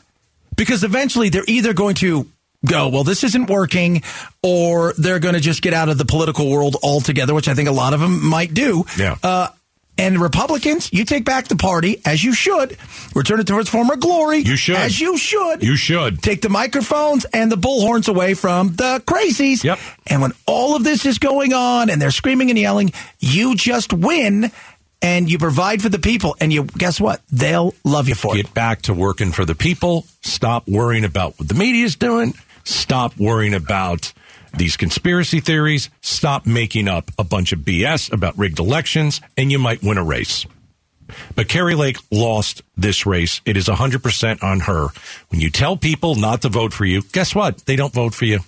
because 0.55 0.85
eventually 0.85 1.31
they're 1.31 1.43
either 1.49 1.73
going 1.73 1.97
to 1.97 2.29
go, 2.65 2.89
well, 2.89 3.03
this 3.03 3.25
isn't 3.25 3.51
working, 3.51 4.03
or 4.43 4.93
they're 4.97 5.19
going 5.19 5.35
to 5.35 5.41
just 5.41 5.63
get 5.63 5.75
out 5.75 5.89
of 5.89 5.99
the 5.99 6.05
political 6.05 6.49
world 6.49 6.77
altogether, 6.83 7.35
which 7.35 7.49
I 7.49 7.55
think 7.55 7.69
a 7.69 7.73
lot 7.73 7.93
of 7.93 8.01
them 8.01 8.25
might 8.25 8.55
do. 8.55 8.85
Yeah. 8.97 9.17
Uh, 9.23 9.49
and 10.03 10.19
Republicans, 10.19 10.93
you 10.93 11.05
take 11.05 11.25
back 11.25 11.47
the 11.47 11.55
party 11.55 12.03
as 12.05 12.25
you 12.25 12.35
should, 12.35 12.77
return 13.15 13.39
it 13.39 13.47
to 13.47 13.61
its 13.61 13.71
former 13.71 13.95
glory. 13.95 14.39
You 14.39 14.57
should, 14.57 14.75
as 14.75 15.01
you 15.01 15.17
should. 15.17 15.63
You 15.63 15.77
should 15.77 16.21
take 16.21 16.43
the 16.43 16.49
microphones 16.49 17.25
and 17.27 17.53
the 17.53 17.57
bullhorns 17.57 18.09
away 18.09 18.35
from 18.35 18.75
the 18.75 19.01
crazies. 19.07 19.63
Yep. 19.63 19.79
And 20.09 20.21
when 20.21 20.33
all 20.45 20.75
of 20.75 20.83
this 20.83 21.07
is 21.07 21.21
going 21.21 21.53
on 21.53 21.89
and 21.89 22.03
they're 22.03 22.11
screaming 22.11 22.51
and 22.51 22.59
yelling, 22.59 22.93
you 23.21 23.55
just 23.55 23.93
win 23.93 24.51
and 25.01 25.31
you 25.31 25.39
provide 25.39 25.81
for 25.81 25.89
the 25.89 26.01
people. 26.01 26.37
And 26.41 26.53
you 26.53 26.65
guess 26.65 27.01
what? 27.01 27.21
They'll 27.31 27.73
love 27.85 28.09
you 28.09 28.17
for 28.17 28.35
Get 28.35 28.41
it. 28.41 28.43
Get 28.47 28.55
back 28.55 28.83
to 28.83 28.95
working 28.95 29.31
for 29.31 29.45
the 29.45 29.55
people. 29.55 30.05
Stop 30.23 30.67
worrying 30.67 31.05
about 31.05 31.39
what 31.39 31.47
the 31.47 31.55
media 31.55 31.85
is 31.85 31.95
doing. 31.95 32.35
Stop 32.65 33.17
worrying 33.19 33.55
about 33.55 34.13
these 34.55 34.77
conspiracy 34.77 35.41
theories, 35.41 35.91
stop 36.01 36.47
making 36.47 36.89
up 36.89 37.11
a 37.19 37.25
bunch 37.25 37.53
of 37.53 37.61
BS 37.61 38.13
about 38.13 38.37
rigged 38.37 38.59
elections, 38.59 39.21
and 39.37 39.51
you 39.51 39.59
might 39.59 39.83
win 39.83 39.99
a 39.99 40.05
race. 40.05 40.47
But 41.35 41.49
Kari 41.49 41.75
Lake 41.75 41.99
lost 42.11 42.63
this 42.77 43.07
race. 43.07 43.41
It 43.45 43.57
is 43.57 43.69
100% 43.69 44.43
on 44.43 44.61
her. 44.61 44.89
When 45.29 45.41
you 45.41 45.51
tell 45.51 45.77
people 45.77 46.15
not 46.15 46.43
to 46.43 46.49
vote 46.49 46.73
for 46.73 46.85
you, 46.85 47.03
guess 47.13 47.35
what? 47.35 47.59
They 47.67 47.77
don't 47.77 47.93
vote 47.93 48.15
for 48.15 48.25
you. 48.25 48.41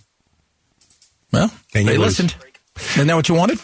Well, 1.32 1.50
and 1.74 1.88
they 1.88 1.98
listened. 1.98 2.34
Isn't 2.76 3.06
that 3.08 3.14
what 3.14 3.28
you 3.28 3.34
wanted? 3.34 3.58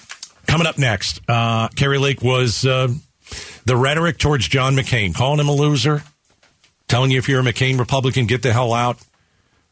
Coming 0.46 0.66
up 0.66 0.78
next, 0.78 1.20
uh, 1.28 1.68
Kari 1.68 1.98
Lake 1.98 2.22
was 2.22 2.66
uh, 2.66 2.88
the 3.64 3.76
rhetoric 3.76 4.18
towards 4.18 4.48
John 4.48 4.74
McCain, 4.74 5.14
calling 5.14 5.38
him 5.38 5.48
a 5.48 5.52
loser, 5.52 6.02
telling 6.88 7.10
you 7.10 7.18
if 7.18 7.28
you're 7.28 7.40
a 7.40 7.44
McCain 7.44 7.78
Republican, 7.78 8.26
get 8.26 8.42
the 8.42 8.52
hell 8.52 8.72
out. 8.72 8.98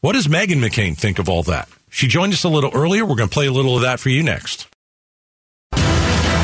What 0.00 0.12
does 0.12 0.29
Meghan 0.29 0.65
McCain 0.65 0.97
think 0.97 1.19
of 1.19 1.29
all 1.29 1.43
that? 1.44 1.69
She 1.90 2.08
joined 2.08 2.32
us 2.32 2.44
a 2.44 2.49
little 2.49 2.70
earlier. 2.75 3.05
We're 3.05 3.17
going 3.17 3.29
to 3.29 3.35
play 3.35 3.46
a 3.46 3.52
little 3.52 3.76
of 3.76 3.82
that 3.82 4.00
for 4.00 4.08
you 4.08 4.23
next. 4.23 4.69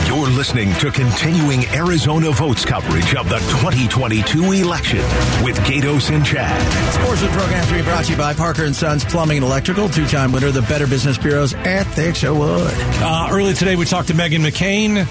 You're 0.07 0.29
listening 0.29 0.73
to 0.75 0.91
continuing 0.93 1.67
Arizona 1.67 2.31
votes 2.31 2.65
coverage 2.65 3.15
of 3.17 3.29
the 3.29 3.39
2022 3.61 4.53
election 4.53 4.99
with 5.43 5.59
Gaydos 5.67 6.15
and 6.15 6.25
Chad. 6.25 6.95
Sports 6.95 7.23
with 7.23 7.33
program 7.33 7.67
to 7.67 7.75
be 7.75 7.83
brought 7.83 8.05
to 8.05 8.13
you 8.13 8.17
by 8.17 8.33
Parker 8.33 8.65
and 8.65 8.77
Sons 8.77 9.05
Plumbing 9.05 9.39
and 9.39 9.47
Electrical, 9.47 9.89
two-time 9.89 10.31
winner 10.31 10.47
of 10.47 10.55
the 10.55 10.63
Better 10.63 10.87
Business 10.87 11.19
Bureau's 11.19 11.53
Ethics 11.55 12.23
Award. 12.23 12.71
Uh, 12.73 13.29
earlier 13.33 13.55
today, 13.55 13.75
we 13.75 13.85
talked 13.85 14.09
to 14.09 14.15
Meghan 14.15 14.49
McCain. 14.49 15.05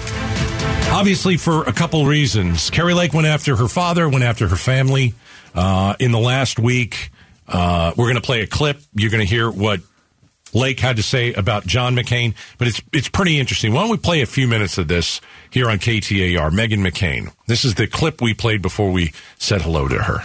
Obviously, 0.90 1.36
for 1.36 1.64
a 1.64 1.72
couple 1.72 2.06
reasons. 2.06 2.70
Kari 2.70 2.94
Lake 2.94 3.12
went 3.12 3.26
after 3.26 3.56
her 3.56 3.68
father, 3.68 4.08
went 4.08 4.24
after 4.24 4.48
her 4.48 4.56
family. 4.56 5.14
Uh, 5.54 5.94
in 6.00 6.12
the 6.12 6.18
last 6.18 6.58
week, 6.58 7.10
uh, 7.46 7.92
we're 7.96 8.06
going 8.06 8.14
to 8.16 8.22
play 8.22 8.40
a 8.40 8.46
clip. 8.46 8.80
You're 8.94 9.10
going 9.10 9.24
to 9.24 9.30
hear 9.30 9.50
what 9.50 9.80
Lake 10.54 10.80
had 10.80 10.96
to 10.96 11.02
say 11.02 11.32
about 11.34 11.66
John 11.66 11.94
McCain, 11.96 12.34
but 12.58 12.68
it's 12.68 12.80
it's 12.92 13.08
pretty 13.08 13.38
interesting. 13.38 13.72
Why 13.72 13.82
don't 13.82 13.90
we 13.90 13.96
play 13.96 14.22
a 14.22 14.26
few 14.26 14.46
minutes 14.48 14.78
of 14.78 14.88
this 14.88 15.20
here 15.50 15.68
on 15.68 15.78
KTAR? 15.78 16.50
Meghan 16.50 16.86
McCain. 16.86 17.32
This 17.46 17.64
is 17.64 17.74
the 17.74 17.86
clip 17.86 18.22
we 18.22 18.34
played 18.34 18.62
before 18.62 18.90
we 18.90 19.12
said 19.38 19.62
hello 19.62 19.88
to 19.88 20.02
her. 20.04 20.20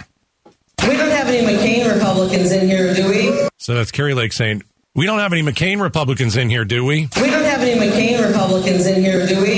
We 0.88 0.96
don't 0.96 1.10
have 1.10 1.26
any 1.26 1.46
McCain 1.46 1.92
Republicans 1.92 2.52
in 2.52 2.66
here, 2.66 2.94
do 2.94 3.08
we? 3.08 3.48
So 3.58 3.74
that's 3.74 3.90
Kari 3.90 4.14
Lake 4.14 4.32
saying, 4.32 4.62
"We 4.94 5.04
don't 5.04 5.18
have 5.18 5.32
any 5.32 5.42
McCain 5.42 5.80
Republicans 5.82 6.36
in 6.36 6.48
here, 6.48 6.64
do 6.64 6.84
we?" 6.84 7.08
We 7.20 7.30
don't 7.30 7.44
have 7.44 7.60
any 7.60 7.78
McCain 7.78 8.26
Republicans 8.26 8.86
in 8.86 9.02
here, 9.02 9.26
do 9.26 9.42
we? 9.42 9.49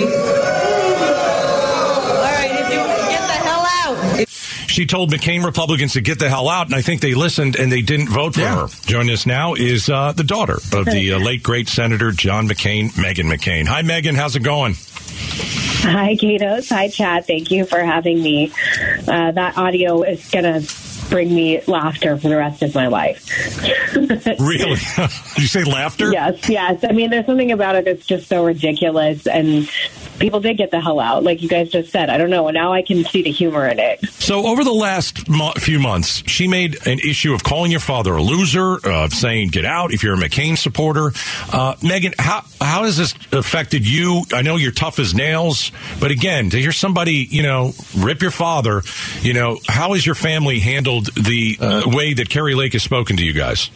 She 4.83 4.87
told 4.87 5.12
McCain 5.12 5.45
Republicans 5.45 5.93
to 5.93 6.01
get 6.01 6.19
the 6.19 6.29
hell 6.29 6.49
out, 6.49 6.67
and 6.67 6.75
I 6.75 6.83
think 6.83 7.03
they 7.03 7.15
listened 7.15 7.55
and 7.55 7.71
they 7.71 7.83
didn't 7.83 8.09
vote 8.09 8.35
for 8.35 8.41
yeah. 8.41 8.67
her. 8.67 8.69
Joining 8.85 9.12
us 9.12 9.27
now 9.27 9.55
is 9.55 9.89
uh, 9.89 10.11
the 10.11 10.25
daughter 10.25 10.55
of 10.55 10.87
the 10.87 11.12
uh, 11.12 11.19
late 11.25 11.45
great 11.45 11.69
Senator 11.69 12.11
John 12.11 12.49
McCain, 12.49 12.91
Meghan 12.95 13.33
McCain. 13.33 13.69
Hi, 13.69 13.83
Meghan. 13.83 14.17
How's 14.17 14.35
it 14.35 14.43
going? 14.43 14.75
Hi, 14.75 16.17
Gaydos. 16.17 16.69
Hi, 16.71 16.89
Chad. 16.89 17.29
Thank 17.29 17.53
you 17.53 17.65
for 17.65 17.79
having 17.79 18.21
me. 18.25 18.53
Uh, 19.07 19.31
that 19.31 19.57
audio 19.57 20.03
is 20.03 20.29
going 20.31 20.47
to 20.47 20.75
bring 21.09 21.33
me 21.33 21.62
laughter 21.69 22.17
for 22.17 22.29
the 22.29 22.37
rest 22.37 22.62
of 22.62 22.75
my 22.75 22.89
life. 22.89 23.25
really? 24.41 24.81
Did 24.97 25.39
you 25.39 25.47
say 25.47 25.62
laughter? 25.62 26.11
Yes, 26.11 26.49
yes. 26.49 26.83
I 26.83 26.91
mean, 26.91 27.11
there's 27.11 27.27
something 27.27 27.53
about 27.53 27.77
it 27.77 27.85
that's 27.85 28.05
just 28.05 28.29
so 28.29 28.45
ridiculous 28.45 29.29
and 29.29 29.71
people 30.23 30.41
did 30.41 30.57
get 30.57 30.71
the 30.71 30.81
hell 30.81 31.00
out, 31.00 31.23
like 31.25 31.43
you 31.43 31.49
guys 31.49 31.69
just 31.69 31.91
said. 31.91 32.09
I 32.09 32.17
don't 32.17 32.31
know. 32.31 32.49
And 32.49 32.55
now 32.55 32.73
I 32.73 32.83
can 32.83 33.05
see 33.05 33.23
the 33.23 33.31
humor 33.31 33.67
in 33.67 33.79
it. 33.79 34.00
So 34.09 34.47
over 34.47 34.64
the 34.64 34.73
last 34.73 35.29
mo- 35.29 35.52
few 35.57 35.81
months, 35.81 36.23
she 36.26 36.49
made 36.49 36.87
an 36.87 37.00
issue 37.00 37.35
of 37.35 37.43
calling 37.43 37.71
your 37.71 37.81
father 37.81 38.14
a 38.14 38.23
loser, 38.23 38.79
of 38.85 39.12
saying 39.12 39.49
"get 39.49 39.64
out" 39.64 39.93
if 39.93 40.02
you're 40.02 40.14
a 40.14 40.17
McCain 40.17 40.57
supporter. 40.57 41.09
Uh, 41.52 41.75
Meghan, 41.81 42.14
how 42.19 42.45
how 42.61 42.85
has 42.85 42.97
this 42.97 43.14
affected 43.33 43.87
you? 43.87 44.23
I 44.33 44.43
know 44.43 44.57
you're 44.57 44.73
tough 44.73 44.99
as 44.99 45.14
nails, 45.14 45.73
but 46.00 46.11
again, 46.11 46.50
to 46.50 46.59
hear 46.59 46.73
somebody 46.73 47.26
you 47.29 47.43
know 47.43 47.73
rip 47.99 48.23
your 48.23 48.31
father, 48.31 48.83
you 49.21 49.35
know, 49.35 49.59
how 49.69 49.93
has 49.95 50.07
your 50.07 50.14
family 50.14 50.61
handled 50.61 51.07
the 51.14 51.59
uh, 51.61 51.83
way 51.87 52.14
that 52.14 52.31
Kari 52.31 52.55
Lake 52.55 52.75
has 52.75 52.83
spoken 52.83 53.17
to 53.17 53.25
you 53.25 53.33
guys? 53.33 53.71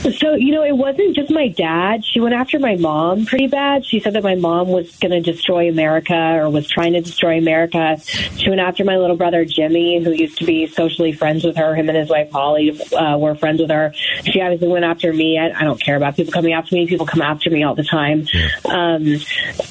So, 0.00 0.32
you 0.34 0.52
know, 0.52 0.64
it 0.64 0.74
wasn't 0.74 1.14
just 1.14 1.30
my 1.30 1.48
dad. 1.48 2.06
She 2.06 2.20
went 2.20 2.34
after 2.34 2.58
my 2.58 2.76
mom 2.76 3.26
pretty 3.26 3.48
bad. 3.48 3.84
She 3.84 4.00
said 4.00 4.14
that 4.14 4.22
my 4.22 4.34
mom 4.34 4.68
was 4.68 4.96
going 4.96 5.10
to 5.10 5.20
destroy 5.20 5.70
America 5.90 6.38
or 6.40 6.48
was 6.50 6.68
trying 6.68 6.92
to 6.92 7.00
destroy 7.00 7.38
America. 7.38 7.98
She 8.36 8.48
went 8.48 8.60
after 8.60 8.84
my 8.84 8.96
little 8.96 9.16
brother, 9.16 9.44
Jimmy, 9.44 10.02
who 10.02 10.12
used 10.12 10.38
to 10.38 10.44
be 10.44 10.66
socially 10.66 11.12
friends 11.12 11.44
with 11.44 11.56
her. 11.56 11.74
Him 11.74 11.88
and 11.88 11.98
his 11.98 12.08
wife, 12.08 12.30
Holly, 12.30 12.80
uh, 12.92 13.18
were 13.18 13.34
friends 13.34 13.60
with 13.60 13.70
her. 13.70 13.92
She 14.24 14.40
obviously 14.40 14.68
went 14.68 14.84
after 14.84 15.12
me. 15.12 15.38
I, 15.38 15.50
I 15.50 15.64
don't 15.64 15.80
care 15.80 15.96
about 15.96 16.16
people 16.16 16.32
coming 16.32 16.52
after 16.52 16.74
me. 16.74 16.86
People 16.86 17.06
come 17.06 17.22
after 17.22 17.50
me 17.50 17.64
all 17.64 17.74
the 17.74 17.84
time. 17.84 18.26
Um, 18.66 19.16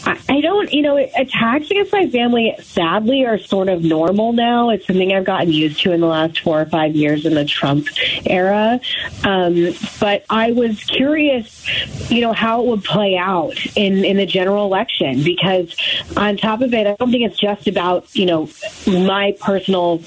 I, 0.05 0.19
I 0.29 0.41
don't, 0.41 0.71
you 0.73 0.81
know, 0.81 0.97
attacks 0.97 1.71
against 1.71 1.93
my 1.93 2.07
family, 2.09 2.55
sadly, 2.61 3.25
are 3.25 3.39
sort 3.39 3.69
of 3.69 3.83
normal 3.83 4.33
now. 4.33 4.69
It's 4.69 4.85
something 4.85 5.13
I've 5.13 5.25
gotten 5.25 5.51
used 5.51 5.81
to 5.81 5.93
in 5.93 6.01
the 6.01 6.07
last 6.07 6.41
four 6.41 6.61
or 6.61 6.65
five 6.65 6.95
years 6.95 7.25
in 7.25 7.33
the 7.33 7.45
Trump 7.45 7.87
era. 8.25 8.79
Um, 9.23 9.73
but 9.99 10.25
I 10.29 10.51
was 10.51 10.83
curious, 10.83 12.11
you 12.11 12.21
know, 12.21 12.33
how 12.33 12.61
it 12.61 12.67
would 12.67 12.83
play 12.83 13.17
out 13.17 13.55
in, 13.75 14.03
in 14.03 14.17
the 14.17 14.25
general 14.25 14.65
election 14.65 15.23
because 15.23 15.75
on 16.17 16.37
top 16.37 16.61
of 16.61 16.73
it, 16.73 16.87
I 16.87 16.95
don't 16.95 17.11
think 17.11 17.23
it's 17.23 17.39
just 17.39 17.67
about, 17.67 18.13
you 18.15 18.25
know, 18.25 18.49
my 18.87 19.35
personal 19.39 20.01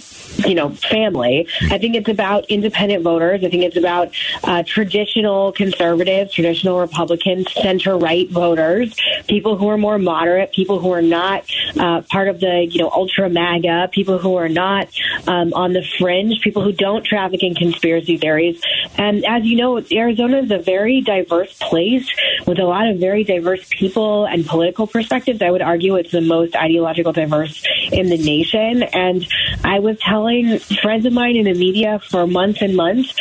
you 0.46 0.54
know, 0.54 0.70
family. 0.70 1.46
I 1.62 1.78
think 1.78 1.94
it's 1.94 2.08
about 2.08 2.46
independent 2.46 3.02
voters. 3.02 3.44
I 3.44 3.50
think 3.50 3.64
it's 3.64 3.76
about 3.76 4.12
uh, 4.44 4.62
traditional 4.66 5.52
conservatives, 5.52 6.32
traditional 6.32 6.80
Republicans, 6.80 7.52
center 7.52 7.96
right 7.96 8.28
voters, 8.30 8.94
people 9.28 9.56
who 9.56 9.68
are 9.68 9.78
more 9.78 9.98
moderate, 9.98 10.52
people 10.52 10.78
who 10.78 10.90
are 10.92 11.02
not 11.02 11.44
uh, 11.78 12.02
part 12.02 12.28
of 12.28 12.40
the, 12.40 12.66
you 12.68 12.80
know, 12.80 12.90
ultra 12.90 13.28
MAGA, 13.28 13.90
people 13.92 14.18
who 14.18 14.36
are 14.36 14.48
not 14.48 14.88
um, 15.26 15.52
on 15.54 15.72
the 15.72 15.84
fringe, 15.98 16.40
people 16.40 16.62
who 16.62 16.72
don't 16.72 17.04
traffic 17.04 17.42
in 17.42 17.54
conspiracy 17.54 18.16
theories. 18.16 18.60
And 18.96 19.24
as 19.24 19.44
you 19.44 19.56
know, 19.56 19.82
Arizona 19.92 20.38
is 20.38 20.50
a 20.50 20.58
very 20.58 21.00
diverse 21.00 21.56
place 21.58 22.08
with 22.46 22.58
a 22.58 22.64
lot 22.64 22.88
of 22.88 22.98
very 22.98 23.24
diverse 23.24 23.68
people 23.70 24.24
and 24.24 24.46
political 24.46 24.86
perspectives. 24.86 25.42
I 25.42 25.50
would 25.50 25.62
argue 25.62 25.81
it's 25.96 26.12
the 26.12 26.20
most 26.20 26.54
ideological 26.54 27.12
diverse 27.12 27.64
in 27.90 28.08
the 28.08 28.18
nation. 28.18 28.82
And 28.82 29.26
I 29.64 29.78
was 29.78 29.98
telling 29.98 30.58
friends 30.58 31.06
of 31.06 31.12
mine 31.12 31.36
in 31.36 31.44
the 31.44 31.54
media 31.54 32.00
for 32.10 32.26
months 32.26 32.62
and 32.62 32.76
months 32.76 33.14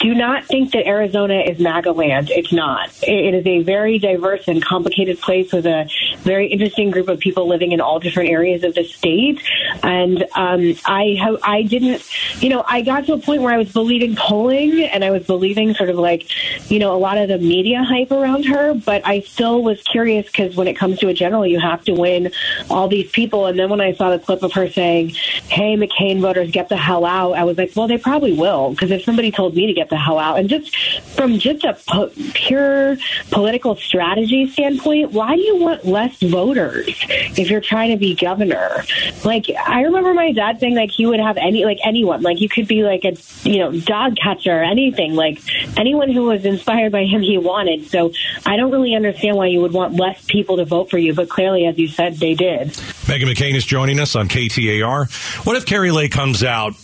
do 0.00 0.14
not 0.14 0.44
think 0.46 0.72
that 0.72 0.86
Arizona 0.86 1.40
is 1.40 1.58
MAGA 1.58 1.92
land. 1.92 2.30
It's 2.30 2.52
not. 2.52 2.90
It 3.02 3.34
is 3.34 3.46
a 3.46 3.62
very 3.62 3.98
diverse 3.98 4.46
and 4.48 4.64
complicated 4.64 5.20
place 5.20 5.52
with 5.52 5.66
a 5.66 5.88
very 6.18 6.48
interesting 6.48 6.90
group 6.90 7.08
of 7.08 7.18
people 7.18 7.48
living 7.48 7.72
in 7.72 7.80
all 7.80 7.98
different 7.98 8.30
areas 8.30 8.64
of 8.64 8.74
the 8.74 8.84
state. 8.84 9.42
And 9.82 10.26
um, 10.34 10.74
I 10.84 11.16
have, 11.20 11.38
I 11.42 11.62
didn't, 11.62 12.08
you 12.42 12.48
know, 12.48 12.64
I 12.66 12.82
got 12.82 13.06
to 13.06 13.14
a 13.14 13.18
point 13.18 13.42
where 13.42 13.52
I 13.52 13.58
was 13.58 13.72
believing 13.72 14.16
polling 14.16 14.82
and 14.82 15.04
I 15.04 15.10
was 15.10 15.24
believing 15.24 15.74
sort 15.74 15.90
of 15.90 15.96
like, 15.96 16.26
you 16.70 16.78
know, 16.78 16.94
a 16.94 16.98
lot 16.98 17.18
of 17.18 17.28
the 17.28 17.38
media 17.38 17.82
hype 17.82 18.10
around 18.10 18.44
her, 18.46 18.74
but 18.74 19.06
I 19.06 19.20
still 19.20 19.62
was 19.62 19.82
curious 19.82 20.26
because 20.26 20.56
when 20.56 20.68
it 20.68 20.74
comes 20.74 20.98
to 21.00 21.08
a 21.08 21.14
general, 21.14 21.46
you 21.46 21.60
have 21.60 21.84
to 21.84 21.92
win 21.96 22.30
all 22.70 22.88
these 22.88 23.10
people. 23.10 23.46
And 23.46 23.58
then 23.58 23.70
when 23.70 23.80
I 23.80 23.94
saw 23.94 24.10
the 24.10 24.18
clip 24.18 24.42
of 24.42 24.52
her 24.52 24.68
saying, 24.68 25.10
"Hey, 25.48 25.76
McCain 25.76 26.20
voters, 26.20 26.50
get 26.50 26.68
the 26.68 26.76
hell 26.76 27.04
out," 27.04 27.32
I 27.32 27.44
was 27.44 27.58
like, 27.58 27.72
well, 27.74 27.88
they 27.88 27.98
probably 27.98 28.32
will 28.32 28.70
because 28.70 28.90
if 28.90 29.04
somebody 29.04 29.30
told 29.30 29.54
me 29.54 29.66
to 29.66 29.72
get 29.72 29.90
the 29.90 29.96
hell 29.96 30.18
out, 30.18 30.38
and 30.38 30.48
just 30.48 30.76
from 31.16 31.38
just 31.38 31.64
a 31.64 31.76
po- 31.86 32.10
pure 32.34 32.96
political 33.30 33.76
strategy 33.76 34.48
standpoint, 34.48 35.12
why 35.12 35.34
do 35.34 35.42
you 35.42 35.56
want 35.56 35.84
less 35.84 36.20
voters 36.20 36.88
if 37.08 37.50
you're 37.50 37.60
trying 37.60 37.90
to 37.90 37.96
be 37.96 38.14
governor? 38.14 38.84
Like 39.24 39.46
I 39.66 39.82
remember 39.82 40.14
my 40.14 40.32
dad 40.32 40.60
saying 40.60 40.74
like 40.74 40.90
he 40.90 41.06
would 41.06 41.20
have 41.20 41.36
any 41.36 41.64
like 41.64 41.78
anyone 41.84 42.22
like 42.22 42.40
you 42.40 42.48
could 42.48 42.68
be 42.68 42.82
like 42.82 43.04
a 43.04 43.16
you 43.48 43.58
know 43.58 43.72
dog 43.80 44.16
catcher 44.16 44.60
or 44.60 44.62
anything 44.62 45.14
like 45.14 45.40
anyone 45.76 46.10
who 46.10 46.24
was 46.24 46.44
inspired 46.44 46.92
by 46.92 47.04
him 47.04 47.22
he 47.22 47.38
wanted. 47.38 47.88
So 47.88 48.12
I 48.44 48.56
don't 48.56 48.70
really 48.70 48.94
understand 48.94 49.36
why 49.36 49.46
you 49.46 49.60
would 49.60 49.72
want 49.72 49.94
less 49.94 50.24
people 50.24 50.56
to 50.56 50.64
vote 50.64 50.90
for 50.90 50.98
you, 50.98 51.14
but 51.14 51.28
clearly, 51.28 51.66
as 51.66 51.78
you 51.78 51.85
said, 51.88 52.14
they 52.16 52.34
did. 52.34 52.68
Meghan 53.06 53.24
McCain 53.32 53.54
is 53.54 53.64
joining 53.64 54.00
us 54.00 54.16
on 54.16 54.28
KTAR. 54.28 55.44
What 55.46 55.56
if 55.56 55.66
Kari 55.66 55.90
Lake 55.90 56.12
comes 56.12 56.42
out 56.44 56.74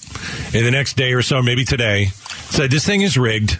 in 0.55 0.65
the 0.65 0.71
next 0.71 0.97
day 0.97 1.13
or 1.13 1.23
so, 1.23 1.43
maybe 1.43 1.65
today, 1.65 2.07
said 2.51 2.71
this 2.71 2.85
thing 2.87 3.03
is 3.03 3.17
rigged? 3.19 3.59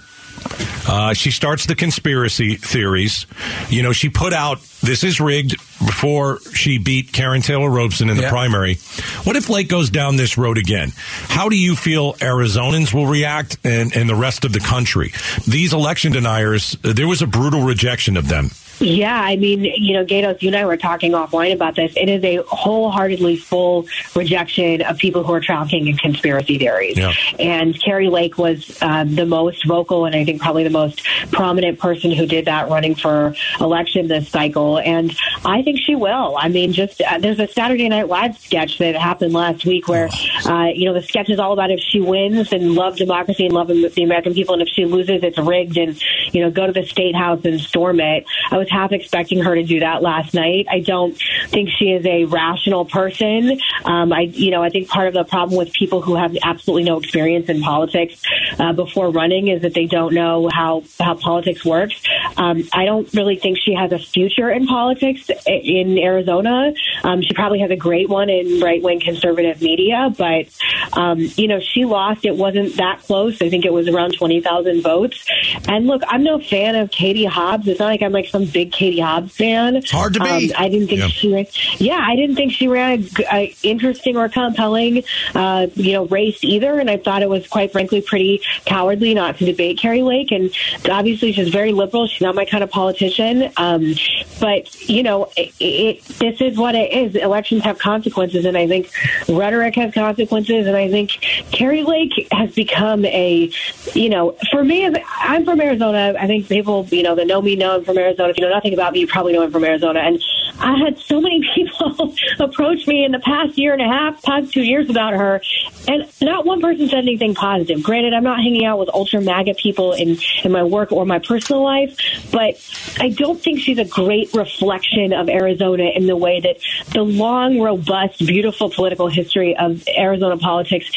Uh, 0.89 1.15
she 1.15 1.31
starts 1.31 1.67
the 1.67 1.75
conspiracy 1.77 2.57
theories. 2.57 3.27
You 3.69 3.85
know, 3.85 3.93
she 3.93 4.09
put 4.09 4.33
out 4.33 4.61
this 4.83 5.05
is 5.05 5.21
rigged 5.21 5.53
before 5.79 6.41
she 6.55 6.79
beat 6.79 7.13
Karrin 7.13 7.45
Taylor 7.45 7.71
Robson 7.71 8.11
in 8.11 8.17
the 8.17 8.25
Yeah. 8.25 8.31
primary. 8.31 8.75
What 9.23 9.37
if 9.37 9.49
Lake 9.49 9.69
goes 9.69 9.91
down 9.91 10.17
this 10.17 10.37
road 10.37 10.59
again? 10.59 10.93
How 11.29 11.49
do 11.49 11.57
you 11.57 11.77
feel 11.77 12.15
Arizonans 12.15 12.93
will 12.93 13.07
react 13.07 13.59
and, 13.63 13.95
and 13.97 14.09
the 14.09 14.17
rest 14.17 14.45
of 14.45 14.53
the 14.53 14.59
country? 14.59 15.13
These 15.47 15.73
election 15.73 16.11
deniers, 16.13 16.77
uh, 16.83 16.93
there 16.93 17.07
was 17.07 17.23
a 17.23 17.27
brutal 17.29 17.63
rejection 17.63 18.17
of 18.17 18.27
them. 18.27 18.51
Yeah, 18.83 19.21
I 19.21 19.37
mean, 19.37 19.65
you 19.65 19.95
know, 19.95 20.05
Gaydos, 20.05 20.43
you 20.43 20.49
and 20.49 20.57
I 20.57 20.67
were 20.67 20.77
talking 20.77 21.13
offline 21.13 21.53
about 21.53 21.77
this. 21.77 21.93
It 21.97 22.09
is 22.09 22.23
a 22.25 22.43
wholeheartedly 22.49 23.37
full 23.37 23.87
rejection 24.17 24.83
of 24.83 24.99
people 24.99 25.23
who 25.23 25.33
are 25.33 25.41
trafficking 25.41 25.87
in 25.87 25.97
conspiracy 25.97 26.59
theories. 26.59 26.99
Yeah. 26.99 27.13
And 27.39 27.81
Kari 27.81 28.09
Lake 28.09 28.39
was 28.39 28.79
uh, 28.83 29.05
the 29.05 29.25
most 29.25 29.67
vocal 29.67 30.05
and 30.05 30.17
I 30.17 30.25
think 30.25 30.43
probably 30.43 30.65
the 30.65 30.71
most 30.71 31.07
prominent 31.31 31.79
person 31.79 32.11
who 32.11 32.27
did 32.27 32.47
that 32.47 32.69
running 32.69 32.97
for 32.97 33.35
election 33.61 34.09
this 34.09 34.29
cycle. 34.29 34.79
And 34.79 35.17
I 35.45 35.63
think 35.63 35.79
she 35.79 35.95
will. 35.95 36.37
I 36.37 36.49
mean, 36.49 36.73
just 36.73 37.01
uh, 37.03 37.19
there's 37.19 37.39
a 37.39 37.47
Saturday 37.47 37.89
Night 37.89 38.09
Live 38.09 38.37
sketch 38.39 38.79
that 38.79 38.97
happened 38.97 39.33
last 39.33 39.65
week 39.65 39.87
where, 39.87 40.09
uh, 40.45 40.71
you 40.75 40.87
know, 40.87 40.95
the 40.95 41.03
sketch 41.03 41.31
is 41.31 41.39
all 41.39 41.53
about 41.53 41.71
if 41.71 41.81
she 41.81 42.01
wins 42.01 42.53
and 42.53 42.75
love 42.75 42.97
democracy 42.97 43.47
and 43.47 43.55
love 43.55 43.69
the 43.69 44.03
American 44.03 44.35
people, 44.35 44.55
and 44.55 44.63
if 44.63 44.69
she 44.69 44.85
loses, 44.85 45.23
it's 45.23 45.39
rigged 45.39 45.77
and, 45.77 46.01
you 46.33 46.41
know, 46.41 46.51
go 46.51 46.67
to 46.67 46.73
the 46.73 46.85
state 46.85 47.15
house 47.15 47.45
and 47.45 47.61
storm 47.61 48.01
it. 48.01 48.25
I 48.51 48.59
was 48.59 48.69
half 48.73 48.93
expecting 48.93 49.43
her 49.43 49.55
to 49.55 49.63
do 49.63 49.81
that 49.81 50.03
last 50.03 50.35
night. 50.35 50.67
I 50.71 50.81
don't 50.81 51.17
think 51.53 51.69
she 51.79 51.91
is 51.93 52.05
a 52.07 52.25
rational 52.25 52.85
person. 52.85 53.59
Um, 53.85 54.13
I, 54.13 54.23
you 54.23 54.51
know, 54.51 54.63
I 54.63 54.71
think 54.71 54.89
part 54.89 55.09
of 55.09 55.15
the 55.15 55.25
problem 55.25 55.57
with 55.59 55.73
people 55.73 56.01
who 56.03 56.17
have 56.17 56.37
absolutely 56.43 56.85
no 56.85 56.99
experience 56.99 57.49
in 57.49 57.61
politics 57.61 58.21
uh, 58.59 58.73
before 58.73 59.11
running 59.11 59.49
is 59.49 59.63
that 59.63 59.75
they 59.75 59.87
don't 59.87 60.15
know 60.15 60.49
how 60.53 60.83
how 60.99 61.15
politics 61.15 61.65
works. 61.65 62.03
Um, 62.37 62.65
I 62.73 62.85
don't 62.85 63.13
really 63.15 63.37
think 63.37 63.59
she 63.59 63.75
has 63.75 63.93
a 63.93 63.99
future 63.99 64.51
in 64.51 64.67
politics 64.67 65.31
in 65.47 65.99
Arizona. 65.99 66.73
Um, 67.05 67.23
she 67.23 67.35
probably 67.35 67.61
has 67.61 67.71
a 67.71 67.77
great 67.77 68.09
one 68.09 68.29
in 68.31 68.61
right 68.61 68.83
wing 68.83 69.01
conservative 69.01 69.61
media, 69.63 70.13
but 70.17 70.47
um, 70.95 71.19
you 71.37 71.49
know, 71.49 71.61
she 71.61 71.85
lost. 71.85 72.25
It 72.25 72.37
wasn't 72.37 72.77
that 72.77 73.01
close. 73.03 73.41
I 73.43 73.49
think 73.51 73.65
it 73.65 73.73
was 73.73 73.89
around 73.89 74.15
twenty 74.15 74.41
thousand 74.41 74.83
votes. 74.83 75.27
And 75.69 75.87
look, 75.87 76.03
I'm 76.09 76.23
no 76.25 76.39
fan 76.41 76.75
of 76.77 76.91
Katie 76.91 77.25
Hobbs. 77.25 77.69
It's 77.69 77.79
not 77.81 77.87
like 77.87 78.03
I'm 78.03 78.13
like 78.13 78.27
some 78.29 78.47
big 78.47 78.73
Katie 78.73 79.01
Hobbs 79.01 79.37
fan. 79.37 79.77
It's 79.77 79.91
hard 79.91 80.15
to 80.15 80.21
be. 80.21 80.53
I 80.55 80.69
didn't 80.69 80.89
think 80.89 81.01
Yeah. 81.01 81.09
she 81.09 81.29
ran. 81.43 81.81
Yeah, 81.81 81.99
I 82.01 82.17
didn't 82.17 82.37
think 82.37 82.53
she 82.53 82.69
ran 82.69 82.93
a 82.93 82.99
g- 82.99 83.25
a, 83.33 83.55
interesting 83.63 84.17
or 84.17 84.29
compelling, 84.29 85.05
uh, 85.35 85.67
you 85.75 85.93
know, 85.93 86.07
race 86.07 86.43
either. 86.43 86.79
And 86.79 86.91
I 86.91 86.97
thought 86.97 87.23
it 87.23 87.29
was 87.29 87.47
quite 87.47 87.73
frankly 87.73 88.01
pretty 88.01 88.43
cowardly 88.65 89.15
not 89.15 89.39
to 89.39 89.45
debate 89.45 89.79
Kari 89.79 90.03
Lake. 90.03 90.33
And 90.33 90.53
obviously, 90.91 91.33
she's 91.33 91.49
very 91.49 91.73
liberal. 91.73 92.07
She's 92.07 92.21
not 92.21 92.35
my 92.35 92.45
kind 92.45 92.63
of 92.63 92.71
politician. 92.71 93.53
Um, 93.57 93.95
but 94.41 94.89
you 94.89 95.03
know, 95.03 95.31
it, 95.37 95.53
it, 95.61 96.05
this 96.05 96.41
is 96.41 96.57
what 96.57 96.75
it 96.75 96.93
is. 96.93 97.15
Elections 97.15 97.63
have 97.65 97.79
consequences, 97.79 98.45
and 98.45 98.57
I 98.57 98.67
think 98.67 98.91
rhetoric 99.29 99.75
has 99.77 99.95
consequences. 99.95 100.67
And 100.67 100.77
I 100.77 100.91
think 100.91 101.11
Kari 101.53 101.83
Lake 101.83 102.29
has 102.33 102.53
become 102.55 103.05
a, 103.05 103.51
you 103.95 104.09
know, 104.09 104.37
for 104.51 104.65
me, 104.65 104.93
I'm 105.19 105.45
from 105.45 105.61
Arizona. 105.61 106.15
I 106.19 106.27
think 106.27 106.49
people, 106.49 106.87
you 106.91 107.03
know, 107.03 107.15
that 107.15 107.27
know 107.27 107.41
me 107.41 107.57
know 107.57 107.77
I'm 107.77 107.85
from 107.85 107.99
Arizona. 107.99 108.31
If 108.31 108.39
you 108.39 108.45
know 108.45 108.51
nothing 108.51 108.75
about 108.75 108.93
me, 108.93 109.01
you 109.01 109.07
probably 109.07 109.33
know 109.33 109.43
I'm 109.43 109.53
from 109.53 109.65
Arizona. 109.65 110.01
And 110.01 110.23
I 110.59 110.77
had 110.77 110.99
so 110.99 111.21
many 111.21 111.49
people 111.55 112.15
approach 112.39 112.87
me 112.87 113.05
in 113.05 113.13
the 113.13 113.21
past 113.21 113.57
year 113.57 113.73
and 113.73 113.83
a 113.83 113.89
half, 113.89 114.23
past 114.23 114.53
two 114.53 114.63
years 114.63 114.91
about 114.91 115.15
her, 115.15 115.41
and 115.89 116.11
not 116.21 116.45
one 116.45 116.61
person 116.61 116.89
said 116.89 116.99
anything 116.99 117.35
positive. 117.35 117.83
Granted, 117.83 118.15
I'm 118.15 118.25
not 118.25 118.39
hanging 118.39 118.65
out 118.65 118.79
with 118.79 118.89
ultra 118.93 119.21
MAGA 119.21 119.55
people 119.55 119.93
in, 119.93 120.19
in 120.45 120.53
my 120.53 120.63
work 120.63 120.93
or 120.93 121.05
my 121.07 121.19
personal 121.19 121.63
life, 121.63 121.97
but 122.31 122.55
I 122.99 123.11
don't 123.11 123.41
think 123.41 123.61
she's 123.61 123.79
a 123.79 123.85
great 123.85 124.33
reflection 124.35 125.13
of 125.13 125.29
Arizona 125.29 125.85
in 125.85 126.07
the 126.07 126.17
way 126.17 126.41
that 126.41 126.59
the 126.93 127.03
long, 127.03 127.61
robust, 127.61 128.19
beautiful 128.19 128.71
political 128.71 129.09
history 129.09 129.57
of 129.57 129.83
Arizona 129.89 130.37
politics, 130.37 130.91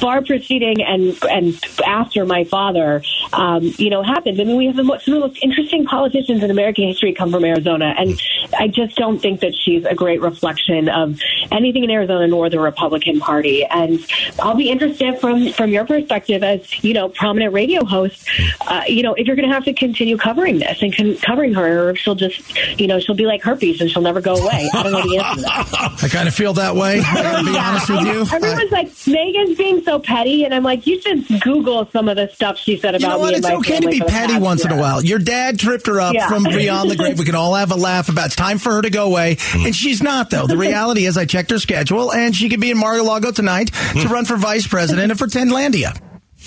far 0.00 0.22
preceding 0.22 0.82
and 0.82 1.16
and 1.30 1.60
after 1.84 2.24
my 2.24 2.44
father, 2.44 3.02
um, 3.32 3.62
you 3.76 3.90
know, 3.90 4.02
happened. 4.02 4.40
I 4.40 4.44
mean, 4.44 4.56
we 4.56 4.66
have 4.66 4.76
the 4.76 4.84
some 4.98 5.14
of 5.14 5.20
the 5.20 5.28
most 5.28 5.38
interesting 5.42 5.84
politicians 5.84 6.42
in 6.42 6.50
American 6.50 6.86
history 6.86 7.12
come 7.12 7.30
from 7.30 7.44
Arizona, 7.44 7.94
and 7.96 8.20
I 8.58 8.68
just 8.68 8.96
don't 8.96 9.18
think 9.18 9.40
that 9.40 9.54
she's 9.54 9.84
a 9.84 9.94
great 9.94 10.20
reflection 10.20 10.88
of 10.88 11.18
anything 11.50 11.84
in 11.84 11.90
Arizona 11.90 12.26
nor 12.28 12.48
the 12.50 12.60
Republican 12.60 13.20
Party. 13.20 13.64
And 13.64 14.00
I'll 14.40 14.54
be 14.54 14.70
interested 14.70 15.18
from 15.20 15.52
from 15.52 15.70
your 15.70 15.84
perspective 15.84 16.42
as 16.42 16.82
you 16.84 16.94
know 16.94 17.08
prominent 17.08 17.52
radio 17.52 17.84
host. 17.84 18.28
Uh, 18.66 18.82
you 18.86 19.02
know, 19.02 19.14
if 19.14 19.26
you're 19.26 19.36
going 19.36 19.48
to 19.48 19.54
have 19.54 19.64
to 19.64 19.72
continue 19.72 20.16
covering 20.16 20.58
this 20.58 20.80
and 20.82 20.94
con- 20.96 21.16
covering 21.16 21.54
her, 21.54 21.86
or 21.86 21.90
if 21.90 21.98
she'll 21.98 22.14
just 22.14 22.40
you 22.78 22.86
know 22.86 22.98
she'll 23.00 23.14
be 23.14 23.26
like 23.26 23.42
herpes 23.42 23.80
and 23.80 23.90
she'll 23.90 24.02
never 24.02 24.20
go 24.20 24.34
away. 24.36 24.68
I 24.72 24.82
don't 24.82 24.92
know 24.92 25.02
the 25.02 25.18
answer. 25.18 25.46
I 25.48 26.08
kind 26.08 26.28
of 26.28 26.34
feel 26.34 26.52
that 26.54 26.74
way. 26.74 27.00
Gotta 27.00 27.44
be 27.44 27.58
honest 27.58 27.90
with 27.90 28.00
you. 28.02 28.20
Everyone's 28.36 28.70
like 28.72 28.88
Meghan's 28.88 29.56
being 29.58 29.82
so 29.82 29.98
petty, 29.98 30.44
and 30.44 30.54
I'm 30.54 30.62
like, 30.62 30.86
you 30.86 31.00
should 31.00 31.26
Google 31.42 31.88
some 31.92 32.08
of 32.08 32.16
the 32.16 32.28
stuff 32.28 32.56
she 32.58 32.78
said 32.78 32.94
about 32.94 33.00
You 33.02 33.08
know 33.08 33.18
what? 33.18 33.34
and 33.34 33.44
It's 33.44 33.52
okay 33.54 33.80
to 33.80 33.88
be 33.88 34.00
petty 34.00 34.38
once 34.38 34.64
in 34.64 34.70
a 34.72 34.76
while. 34.78 35.02
Your 35.04 35.18
dad 35.18 35.58
tripped 35.58 35.86
her 35.86 36.00
up 36.00 36.14
Yeah. 36.14 36.28
from 36.28 36.44
beyond 36.44 36.90
the 36.90 36.96
grave. 36.96 37.18
We 37.18 37.24
can 37.24 37.34
all 37.34 37.54
have 37.54 37.70
a 37.72 37.76
laugh 37.76 38.08
about. 38.08 38.30
Time 38.38 38.58
for 38.58 38.72
her 38.74 38.82
to 38.82 38.90
go 38.90 39.04
away, 39.06 39.34
Mm. 39.36 39.66
and 39.66 39.74
she's 39.76 40.02
not 40.02 40.30
though. 40.30 40.46
The 40.46 40.56
reality 40.68 41.04
is, 41.06 41.16
I 41.18 41.24
checked 41.26 41.50
her 41.50 41.58
schedule, 41.58 42.12
and 42.12 42.34
she 42.34 42.48
could 42.48 42.60
be 42.60 42.70
in 42.70 42.78
Mar-a-Lago 42.78 43.32
tonight 43.32 43.70
Mm. 43.72 44.02
to 44.02 44.08
run 44.08 44.24
for 44.24 44.36
vice 44.36 44.66
president 44.66 45.10
of 45.12 45.18
Pretendlandia. 45.18 45.96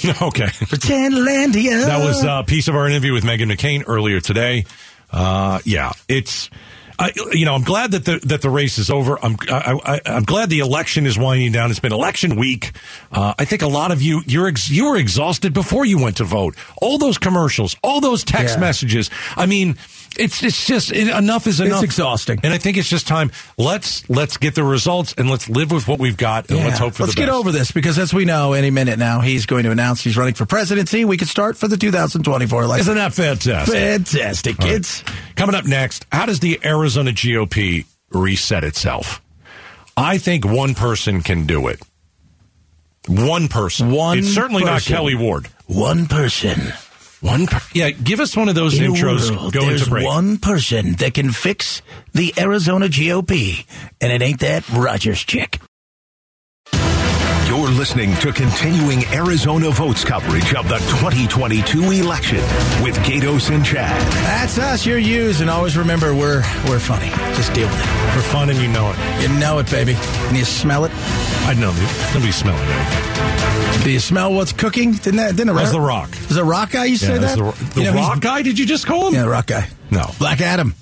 okay. 0.21 0.45
Pretendlandia. 0.45 1.85
That 1.85 1.99
was 2.05 2.23
a 2.23 2.43
piece 2.47 2.67
of 2.67 2.75
our 2.75 2.87
interview 2.87 3.13
with 3.13 3.23
Meghan 3.23 3.51
McCain 3.51 3.83
earlier 3.87 4.19
today. 4.21 4.65
Uh, 5.11 5.59
yeah, 5.65 5.91
it's. 6.07 6.49
I, 6.99 7.11
you 7.31 7.45
know, 7.45 7.55
I'm 7.55 7.63
glad 7.63 7.91
that 7.91 8.05
the 8.05 8.19
that 8.27 8.41
the 8.43 8.49
race 8.51 8.77
is 8.77 8.91
over. 8.91 9.17
I'm 9.23 9.35
I, 9.49 9.79
I, 9.83 10.01
I'm 10.05 10.23
glad 10.23 10.49
the 10.51 10.59
election 10.59 11.07
is 11.07 11.17
winding 11.17 11.51
down. 11.51 11.71
It's 11.71 11.79
been 11.79 11.93
election 11.93 12.35
week. 12.35 12.73
Uh, 13.11 13.33
I 13.39 13.45
think 13.45 13.63
a 13.63 13.67
lot 13.67 13.91
of 13.91 14.03
you 14.03 14.21
you're 14.27 14.47
ex- 14.47 14.69
you 14.69 14.85
were 14.85 14.97
exhausted 14.97 15.51
before 15.51 15.83
you 15.83 15.97
went 15.99 16.17
to 16.17 16.23
vote. 16.25 16.55
All 16.79 16.99
those 16.99 17.17
commercials, 17.17 17.75
all 17.81 18.01
those 18.01 18.23
text 18.23 18.55
Yeah. 18.55 18.61
messages. 18.61 19.09
I 19.35 19.47
mean, 19.47 19.77
it's 20.17 20.43
it's 20.43 20.65
just 20.67 20.91
it, 20.91 21.07
enough 21.07 21.47
is 21.47 21.59
enough. 21.59 21.75
It's 21.75 21.83
exhausting. 21.83 22.39
and 22.43 22.53
I 22.53 22.57
think 22.57 22.77
it's 22.77 22.89
just 22.89 23.07
time. 23.07 23.31
Let's 23.57 24.07
let's 24.09 24.37
get 24.37 24.55
the 24.55 24.63
results 24.63 25.13
and 25.17 25.29
let's 25.29 25.49
live 25.49 25.71
with 25.71 25.87
what 25.87 25.99
we've 25.99 26.17
got 26.17 26.49
and 26.49 26.59
Yeah. 26.59 26.65
let's 26.65 26.79
hope 26.79 26.93
for 26.95 27.03
Let's 27.03 27.15
the 27.15 27.21
get 27.21 27.29
over 27.29 27.51
this 27.51 27.71
because, 27.71 27.97
as 27.97 28.13
we 28.13 28.25
know, 28.25 28.53
any 28.53 28.69
minute 28.69 28.99
now 28.99 29.21
he's 29.21 29.45
going 29.45 29.63
to 29.63 29.71
announce 29.71 30.01
he's 30.03 30.17
running 30.17 30.33
for 30.33 30.45
presidency. 30.45 31.05
We 31.05 31.17
could 31.17 31.27
start 31.29 31.57
for 31.57 31.67
the 31.67 31.77
2024 31.77 32.63
election. 32.63 32.81
Isn't 32.81 32.95
that 32.95 33.13
fantastic? 33.13 33.73
Fantastic, 33.73 34.59
All 34.59 34.65
right. 34.67 34.73
kids. 34.75 35.03
Coming 35.35 35.55
up 35.55 35.65
next, 35.65 36.05
how 36.11 36.25
does 36.25 36.39
the 36.39 36.59
Arizona 36.63 37.11
GOP 37.11 37.85
reset 38.11 38.63
itself? 38.63 39.21
I 39.97 40.17
think 40.17 40.45
one 40.45 40.73
person 40.75 41.21
can 41.21 41.45
do 41.45 41.67
it. 41.67 41.81
One 43.07 43.47
person. 43.47 43.91
One 43.91 44.19
It's 44.19 44.27
certainly 44.33 44.63
not. 44.63 44.81
Kelli 44.81 45.17
Ward. 45.17 45.47
One 45.67 46.05
person. 46.07 46.73
One. 47.21 47.45
Per- 47.47 47.61
yeah, 47.73 47.91
give 47.91 48.19
us 48.19 48.35
one 48.35 48.49
of 48.49 48.55
those 48.55 48.77
In 48.79 48.91
intros. 48.91 49.29
world, 49.35 49.53
Go 49.53 49.61
there's 49.61 49.81
into 49.81 49.91
break. 49.91 50.05
one 50.05 50.37
person 50.37 50.93
that 50.95 51.13
can 51.13 51.31
fix 51.31 51.81
the 52.13 52.33
Arizona 52.37 52.87
GOP, 52.87 53.65
and 54.01 54.11
it 54.11 54.21
ain't 54.21 54.39
that 54.41 54.67
Rogers 54.69 55.23
chick. 55.23 55.59
You're 57.51 57.67
listening 57.67 58.15
to 58.21 58.31
continuing 58.31 59.03
Arizona 59.07 59.71
votes 59.71 60.05
coverage 60.05 60.53
of 60.55 60.69
the 60.69 60.77
2022 60.77 61.91
election 61.91 62.37
with 62.81 62.95
Gaydos 62.99 63.53
and 63.53 63.65
Chad. 63.65 64.01
That's 64.23 64.57
us. 64.57 64.85
You're 64.85 64.97
used, 64.97 65.41
and 65.41 65.49
always 65.49 65.75
remember 65.75 66.15
we're 66.15 66.43
we're 66.69 66.79
funny. 66.79 67.09
Just 67.35 67.53
deal 67.53 67.67
with 67.67 67.77
it. 67.77 68.15
We're 68.15 68.21
fun, 68.21 68.49
and 68.51 68.57
you 68.59 68.69
know 68.69 68.89
it. 68.95 69.21
You 69.21 69.37
know 69.37 69.59
it, 69.59 69.69
baby. 69.69 69.95
And 69.97 70.37
you 70.37 70.45
smell 70.45 70.85
it. 70.85 70.93
I 71.43 71.53
know 71.53 71.73
nobody's 72.13 72.37
smelling 72.37 72.61
anything. 72.61 73.83
Do 73.83 73.91
you 73.91 73.99
smell 73.99 74.33
what's 74.33 74.53
cooking? 74.53 74.93
Didn't 74.93 75.17
that? 75.17 75.35
Didn't 75.35 75.53
That's 75.53 75.73
The 75.73 75.81
Rock. 75.81 76.09
Is 76.29 76.37
a 76.37 76.45
rock 76.45 76.71
guy? 76.71 76.85
You 76.85 76.95
say 76.95 77.17
that's 77.17 77.35
that? 77.35 77.53
the, 77.53 77.73
the 77.73 77.81
You 77.81 77.91
know, 77.91 77.97
rock 77.97 78.21
guy? 78.21 78.43
Did 78.43 78.59
you 78.59 78.65
just 78.65 78.87
call 78.87 79.09
him? 79.09 79.13
Yeah, 79.15 79.23
the 79.23 79.29
rock 79.29 79.47
guy. 79.47 79.67
No. 79.91 80.09
Black 80.19 80.39
Adam. 80.39 80.73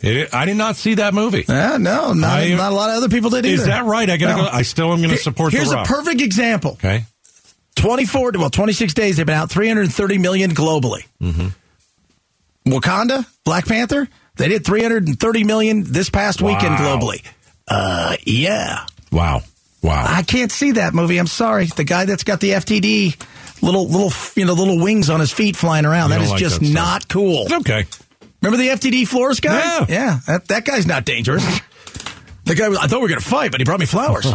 It- 0.00 0.34
I 0.34 0.44
did 0.44 0.56
not 0.56 0.76
see 0.76 0.94
that 0.94 1.14
movie. 1.14 1.44
Yeah, 1.48 1.76
no, 1.78 2.12
not, 2.12 2.38
I- 2.40 2.54
not 2.54 2.72
a 2.72 2.74
lot 2.74 2.90
of 2.90 2.96
other 2.96 3.08
people 3.08 3.30
did 3.30 3.46
either. 3.46 3.62
Is 3.62 3.66
that 3.66 3.84
right? 3.84 4.08
I 4.10 4.16
gotta 4.16 4.36
No. 4.36 4.42
go. 4.44 4.50
I 4.52 4.62
still 4.62 4.92
am 4.92 4.98
going 4.98 5.10
to 5.10 5.16
support 5.16 5.52
Here's 5.52 5.72
a 5.72 5.82
perfect 5.84 6.20
example. 6.20 6.72
okay. 6.72 7.04
24 7.76 8.32
well 8.38 8.50
26 8.50 8.94
days 8.94 9.16
they've 9.16 9.26
been 9.26 9.34
out 9.36 9.50
330 9.50 10.18
million 10.18 10.52
globally 10.52 11.04
Mm-hmm. 11.20 11.48
wakanda 12.66 13.26
black 13.44 13.66
panther 13.66 14.08
they 14.36 14.48
did 14.48 14.64
330 14.64 15.44
million 15.44 15.82
this 15.84 16.08
past 16.08 16.40
weekend 16.40 16.76
globally 16.76 17.24
uh 17.68 18.16
yeah 18.24 18.86
Wow. 19.10 19.42
Wow. 19.82 20.04
i 20.08 20.22
can't 20.22 20.52
see 20.52 20.72
that 20.72 20.94
movie 20.94 21.18
i'm 21.18 21.26
sorry 21.26 21.66
the 21.66 21.84
guy 21.84 22.04
that's 22.04 22.22
got 22.24 22.40
the 22.40 22.50
ftd 22.50 23.16
little 23.60 23.86
little 23.88 24.12
you 24.36 24.44
know 24.44 24.52
little 24.54 24.78
wings 24.80 25.10
on 25.10 25.20
his 25.20 25.32
feet 25.32 25.56
flying 25.56 25.84
around 25.84 26.10
You 26.12 26.18
that 26.20 26.28
like 26.30 26.38
just 26.40 26.60
that 26.60 26.70
not 26.72 27.08
cool 27.08 27.42
It's 27.46 27.52
okay. 27.54 27.84
Remember 28.44 28.56
the 28.58 28.68
ftd 28.70 29.06
floors 29.08 29.40
guy 29.40 29.58
Yeah. 29.58 29.86
yeah 29.88 30.18
that, 30.26 30.48
that 30.48 30.64
guy's 30.64 30.86
not 30.86 31.04
dangerous 31.04 31.44
the 32.44 32.54
guy 32.54 32.68
was- 32.68 32.78
i 32.78 32.86
thought 32.86 32.98
we 32.98 33.02
were 33.02 33.08
gonna 33.08 33.20
fight 33.20 33.50
but 33.50 33.60
he 33.60 33.64
brought 33.64 33.80
me 33.80 33.86
flowers 33.86 34.26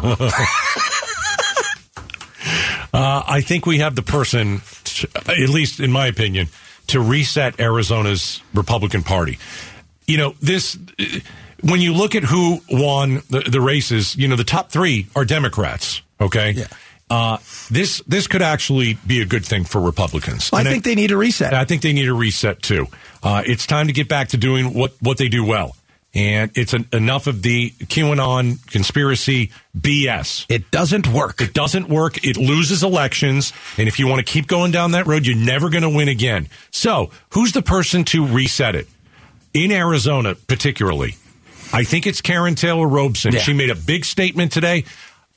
Uh, 2.92 3.22
I 3.28 3.42
think 3.42 3.68
we 3.68 3.78
have 3.80 3.96
the 3.96 4.02
person, 4.02 4.62
to, 4.84 5.08
at 5.28 5.50
least 5.50 5.80
in 5.80 5.92
my 5.92 6.08
opinion, 6.08 6.48
to 6.88 7.00
reset 7.00 7.60
Arizona's 7.60 8.42
Republican 8.54 9.04
Party. 9.04 9.38
You 10.08 10.18
know, 10.18 10.34
this, 10.42 10.76
when 11.62 11.82
you 11.82 11.94
look 11.94 12.16
at 12.16 12.24
who 12.24 12.62
won 12.70 13.22
the, 13.30 13.42
the 13.42 13.62
races, 13.62 14.16
you 14.16 14.28
know, 14.28 14.36
the 14.36 14.44
top 14.44 14.72
three 14.72 15.06
are 15.16 15.24
Democrats, 15.24 16.02
okay? 16.20 16.52
Yeah. 16.52 16.66
Uh, 17.10 17.38
this, 17.72 18.02
this 18.08 18.28
could 18.28 18.42
actually 18.42 18.96
be 19.08 19.22
a 19.22 19.26
good 19.26 19.46
thing 19.46 19.64
for 19.64 19.82
Republicans. 19.82 20.50
i 20.54 20.60
And 20.60 20.70
think 20.70 20.84
they 20.84 20.96
need 20.96 21.12
a 21.12 21.18
reset 21.18 21.54
I 21.54 21.66
think 21.66 21.82
they 21.82 21.94
need 21.94 22.08
a 22.08 22.14
reset 22.14 22.62
too. 22.62 22.88
Uh, 23.24 23.44
it's 23.46 23.66
time 23.66 23.88
to 23.88 23.94
get 23.94 24.08
back 24.08 24.30
to 24.30 24.38
doing 24.38 24.74
what, 24.74 24.94
what 25.02 25.18
they 25.18 25.28
do 25.28 25.44
well. 25.44 25.76
And 26.14 26.50
it's 26.56 26.74
an, 26.74 26.88
enough 26.92 27.28
of 27.28 27.44
the 27.44 27.70
QAnon 27.72 28.66
conspiracy 28.72 29.52
BS. 29.78 30.46
it 30.50 30.72
doesn't 30.72 31.08
work 31.08 31.40
It 31.42 31.54
doesn't 31.54 31.88
work. 31.88 32.24
It 32.26 32.36
loses 32.36 32.82
elections. 32.84 33.54
And 33.78 33.88
if 33.88 34.00
you 34.00 34.08
want 34.08 34.26
to 34.26 34.32
keep 34.32 34.48
going 34.48 34.72
down 34.72 34.92
that 34.92 35.06
road, 35.06 35.28
you're 35.28 35.38
never 35.38 35.70
going 35.70 35.84
to 35.84 35.90
win 35.90 36.08
again. 36.08 36.48
So, 36.72 37.12
who's 37.32 37.52
the 37.52 37.62
person 37.62 38.04
to 38.06 38.26
reset 38.26 38.76
it? 38.76 38.88
In 39.54 39.72
Arizona, 39.72 40.36
particularly, 40.36 41.16
I 41.72 41.84
think 41.84 42.08
it's 42.08 42.22
Karrin 42.22 42.56
Taylor 42.56 42.88
Robson. 42.88 43.34
Yeah. 43.34 43.40
She 43.40 43.54
made 43.54 43.70
a 43.70 43.76
big 43.76 44.06
statement 44.06 44.52
today. 44.52 44.86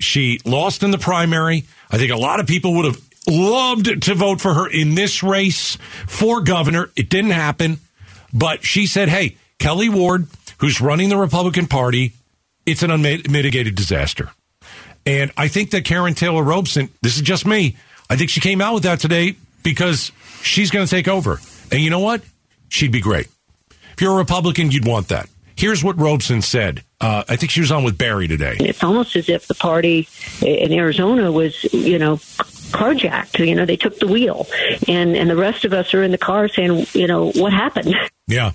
She 0.03 0.41
lost 0.45 0.83
in 0.83 0.91
the 0.91 0.99
primary. 0.99 1.65
I 1.91 1.99
think 1.99 2.11
a 2.11 2.17
lot 2.17 2.41
of 2.41 2.47
people 2.47 2.75
would 2.75 2.85
have 2.87 3.01
loved 3.29 4.03
to 4.03 4.15
vote 4.15 4.41
for 4.41 4.53
her 4.53 4.69
in 4.69 4.95
this 4.95 5.23
race 5.23 5.77
for 6.07 6.41
governor. 6.41 6.91
It 6.97 7.09
didn't 7.09 7.31
happen. 7.31 7.79
But 8.33 8.65
she 8.65 8.87
said, 8.87 9.09
hey, 9.09 9.37
Kelli 9.59 9.89
Ward, 9.89 10.27
who's 10.59 10.81
running 10.81 11.09
the 11.09 11.17
Republican 11.17 11.67
Party, 11.67 12.13
it's 12.67 12.83
an 12.83 12.91
unmitigated 12.91 13.75
disaster. 13.75 14.31
And 15.05 15.33
I 15.37 15.49
think 15.49 15.71
that 15.71 15.85
Karrin 15.85 16.17
Taylor 16.17 16.43
Robson, 16.43 16.89
this 17.03 17.17
is 17.17 17.23
just 17.23 17.47
me, 17.47 17.77
I 18.09 18.17
think 18.17 18.31
she 18.31 18.41
came 18.41 18.61
out 18.61 18.75
with 18.75 18.83
that 18.85 19.01
today 19.01 19.37
because 19.63 20.13
she's 20.43 20.71
going 20.71 20.87
to 20.87 20.91
take 20.91 21.09
over. 21.09 21.39
And 21.71 21.81
you 21.81 21.91
know 21.91 22.01
what? 22.01 22.23
She'd 22.69 22.93
be 22.93 23.01
great. 23.01 23.29
If 23.93 24.01
you're 24.01 24.15
a 24.15 24.17
Republican, 24.17 24.71
you'd 24.71 24.87
want 24.87 25.09
that. 25.09 25.29
Here's 25.63 25.85
what 25.85 25.97
Robson 25.97 26.43
said. 26.43 26.83
Uh, 27.01 27.23
I 27.29 27.37
think 27.37 27.53
she 27.53 27.61
was 27.61 27.71
on 27.71 27.85
with 27.85 27.97
Barry 27.97 28.27
today. 28.27 28.57
It's 28.59 28.83
almost 28.83 29.15
as 29.15 29.29
if 29.29 29.47
the 29.47 29.55
party 29.55 30.09
in 30.45 30.73
Arizona 30.73 31.31
was, 31.31 31.63
you 31.73 32.01
know, 32.01 32.17
carjacked. 32.17 33.47
You 33.47 33.55
know, 33.55 33.65
they 33.65 33.77
took 33.77 33.97
the 34.01 34.09
wheel, 34.09 34.49
and 34.89 35.17
and 35.17 35.31
the 35.31 35.37
rest 35.37 35.65
of 35.65 35.73
us 35.73 35.95
are 35.95 36.03
in 36.03 36.11
the 36.11 36.19
car 36.19 36.49
saying, 36.49 36.87
you 36.95 37.07
know, 37.07 37.31
what 37.31 37.53
happened? 37.53 37.95
Yeah. 38.29 38.53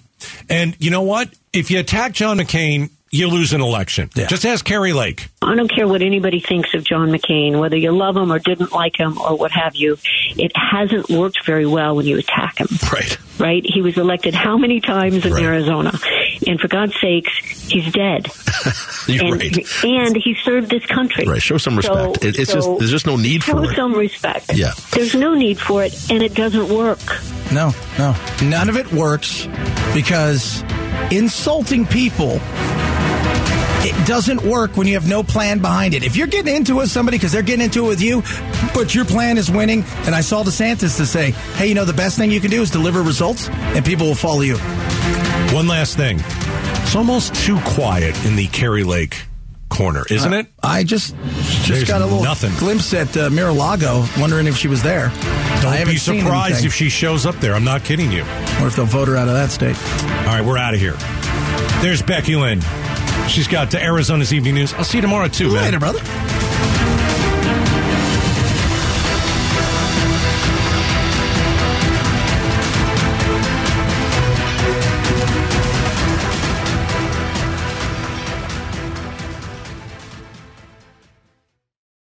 And 0.50 0.76
you 0.80 0.90
know 0.90 1.04
what? 1.04 1.30
If 1.54 1.70
you 1.70 1.80
attack 1.80 2.14
John 2.14 2.40
McCain, 2.40 2.90
you 3.12 3.28
lose 3.28 3.54
an 3.54 3.62
election. 3.62 4.10
Yeah. 4.16 4.26
Just 4.28 4.46
ask 4.46 4.66
Kari 4.66 4.94
Lake. 4.94 5.28
I 5.42 5.56
don't 5.56 5.68
care 5.70 5.88
what 5.88 6.02
anybody 6.02 6.40
thinks 6.40 6.74
of 6.74 6.84
John 6.84 7.10
McCain, 7.10 7.60
whether 7.60 7.76
you 7.76 7.92
love 7.92 8.18
him 8.18 8.32
or 8.32 8.40
didn't 8.40 8.72
like 8.72 8.98
him 8.98 9.20
or 9.20 9.38
what 9.38 9.52
have 9.52 9.76
you. 9.76 9.98
It 10.36 10.52
hasn't 10.56 11.10
worked 11.10 11.46
very 11.46 11.66
well 11.68 11.96
when 11.96 12.06
you 12.08 12.18
attack 12.18 12.58
him. 12.60 12.68
right 12.92 13.18
Right? 13.38 13.64
He 13.66 13.82
was 13.84 13.98
elected 13.98 14.34
how 14.34 14.58
many 14.58 14.80
times 14.82 15.26
in 15.26 15.34
Right. 15.34 15.44
Arizona? 15.44 15.92
And 16.46 16.60
for 16.60 16.68
God's 16.68 16.94
sakes, 17.00 17.32
he's 17.72 17.92
dead. 17.92 18.28
You're 19.08 19.26
and, 19.26 19.42
right. 19.42 19.84
and 19.86 20.16
he 20.16 20.36
served 20.44 20.70
this 20.70 20.86
country. 20.86 21.26
Right. 21.26 21.42
Show 21.42 21.58
some 21.58 21.82
So- 21.82 21.94
respect. 22.12 22.26
It- 22.26 22.40
it's 22.40 22.52
so 22.52 22.58
just 22.58 22.80
there's 22.80 22.92
just 22.92 23.08
no 23.08 23.16
need 23.16 23.44
for 23.44 23.64
it. 23.64 23.70
Show 23.70 23.76
some 23.76 23.94
respect. 23.94 24.54
Yeah. 24.54 24.74
There's 24.92 25.16
no 25.16 25.34
need 25.34 25.60
for 25.60 25.84
it, 25.84 26.12
and 26.12 26.22
it 26.22 26.34
doesn't 26.34 26.70
work. 26.70 27.00
No, 27.52 27.74
no. 27.98 28.16
None 28.44 28.70
of 28.70 28.76
it 28.78 28.92
works 28.92 29.48
because 29.94 30.64
insulting 31.12 31.86
people 31.86 32.40
it 33.80 34.08
doesn't 34.08 34.42
work 34.44 34.76
when 34.76 34.86
you 34.88 34.96
have 34.96 35.08
no 35.08 35.24
plan 35.24 35.60
behind 35.60 35.94
it. 35.94 36.04
If 36.04 36.18
you're 36.18 36.28
getting 36.28 36.54
into 36.54 36.74
it 36.74 36.76
with 36.82 36.92
somebody 36.92 37.18
because 37.18 37.32
they're 37.32 37.42
getting 37.44 37.64
into 37.64 37.86
it 37.86 37.88
with 37.88 38.02
you, 38.02 38.22
but 38.74 38.94
your 38.94 39.06
plan 39.06 39.38
is 39.38 39.50
winning, 39.50 39.84
and 40.06 40.14
I 40.14 40.20
saw 40.22 40.44
DeSantis 40.44 40.98
to 40.98 41.06
say, 41.06 41.32
hey, 41.56 41.68
you 41.68 41.76
know, 41.76 41.86
the 41.86 41.94
best 41.94 42.18
thing 42.18 42.30
you 42.32 42.42
can 42.42 42.52
do 42.52 42.62
is 42.62 42.70
deliver 42.72 43.02
results, 43.02 43.48
and 43.50 43.86
people 43.86 44.08
will 44.08 44.16
follow 44.16 44.42
you. 44.42 44.58
One 45.54 45.68
last 45.68 45.96
thing. 45.98 46.20
It's 46.84 46.96
almost 46.96 47.34
too 47.36 47.60
quiet 47.66 48.16
in 48.26 48.36
the 48.36 48.48
Kari 48.48 48.84
Lake 48.84 49.24
corner, 49.70 50.04
isn't 50.10 50.34
it? 50.34 50.48
I 50.62 50.84
just 50.84 51.16
just 51.18 51.68
There's 51.68 51.84
got 51.86 52.02
a 52.02 52.06
little 52.06 52.24
nothing. 52.24 52.52
glimpse 52.58 52.94
at 52.94 53.16
uh, 53.18 53.30
Mar-a-Lago, 53.30 54.06
wondering 54.20 54.48
if 54.48 54.56
she 54.56 54.68
was 54.68 54.84
there. 54.84 55.12
Don't 55.62 55.86
be 55.88 55.98
surprised 55.98 56.64
if 56.66 56.74
she 56.74 56.90
shows 56.90 57.26
up 57.26 57.36
there. 57.36 57.54
I'm 57.54 57.64
not 57.64 57.84
kidding 57.84 58.12
you. 58.12 58.22
or 58.62 58.68
if 58.68 58.76
they'll 58.76 58.86
vote 58.86 59.08
her 59.08 59.16
out 59.18 59.28
of 59.28 59.34
that 59.34 59.50
state. 59.50 59.76
All 60.28 60.36
right, 60.38 60.44
we're 60.46 60.58
out 60.58 60.74
of 60.74 60.80
here. 60.80 60.94
There's 61.82 62.02
Becky 62.02 62.36
Lynn. 62.36 62.62
She's 63.28 63.48
got 63.48 63.74
uh, 63.74 63.80
Arizona's 63.80 64.34
evening 64.34 64.56
news. 64.56 64.74
I'll 64.74 64.84
see 64.84 64.98
you 65.00 65.02
tomorrow 65.02 65.28
too, 65.28 65.54
man. 65.54 65.78
Brother. 65.80 66.00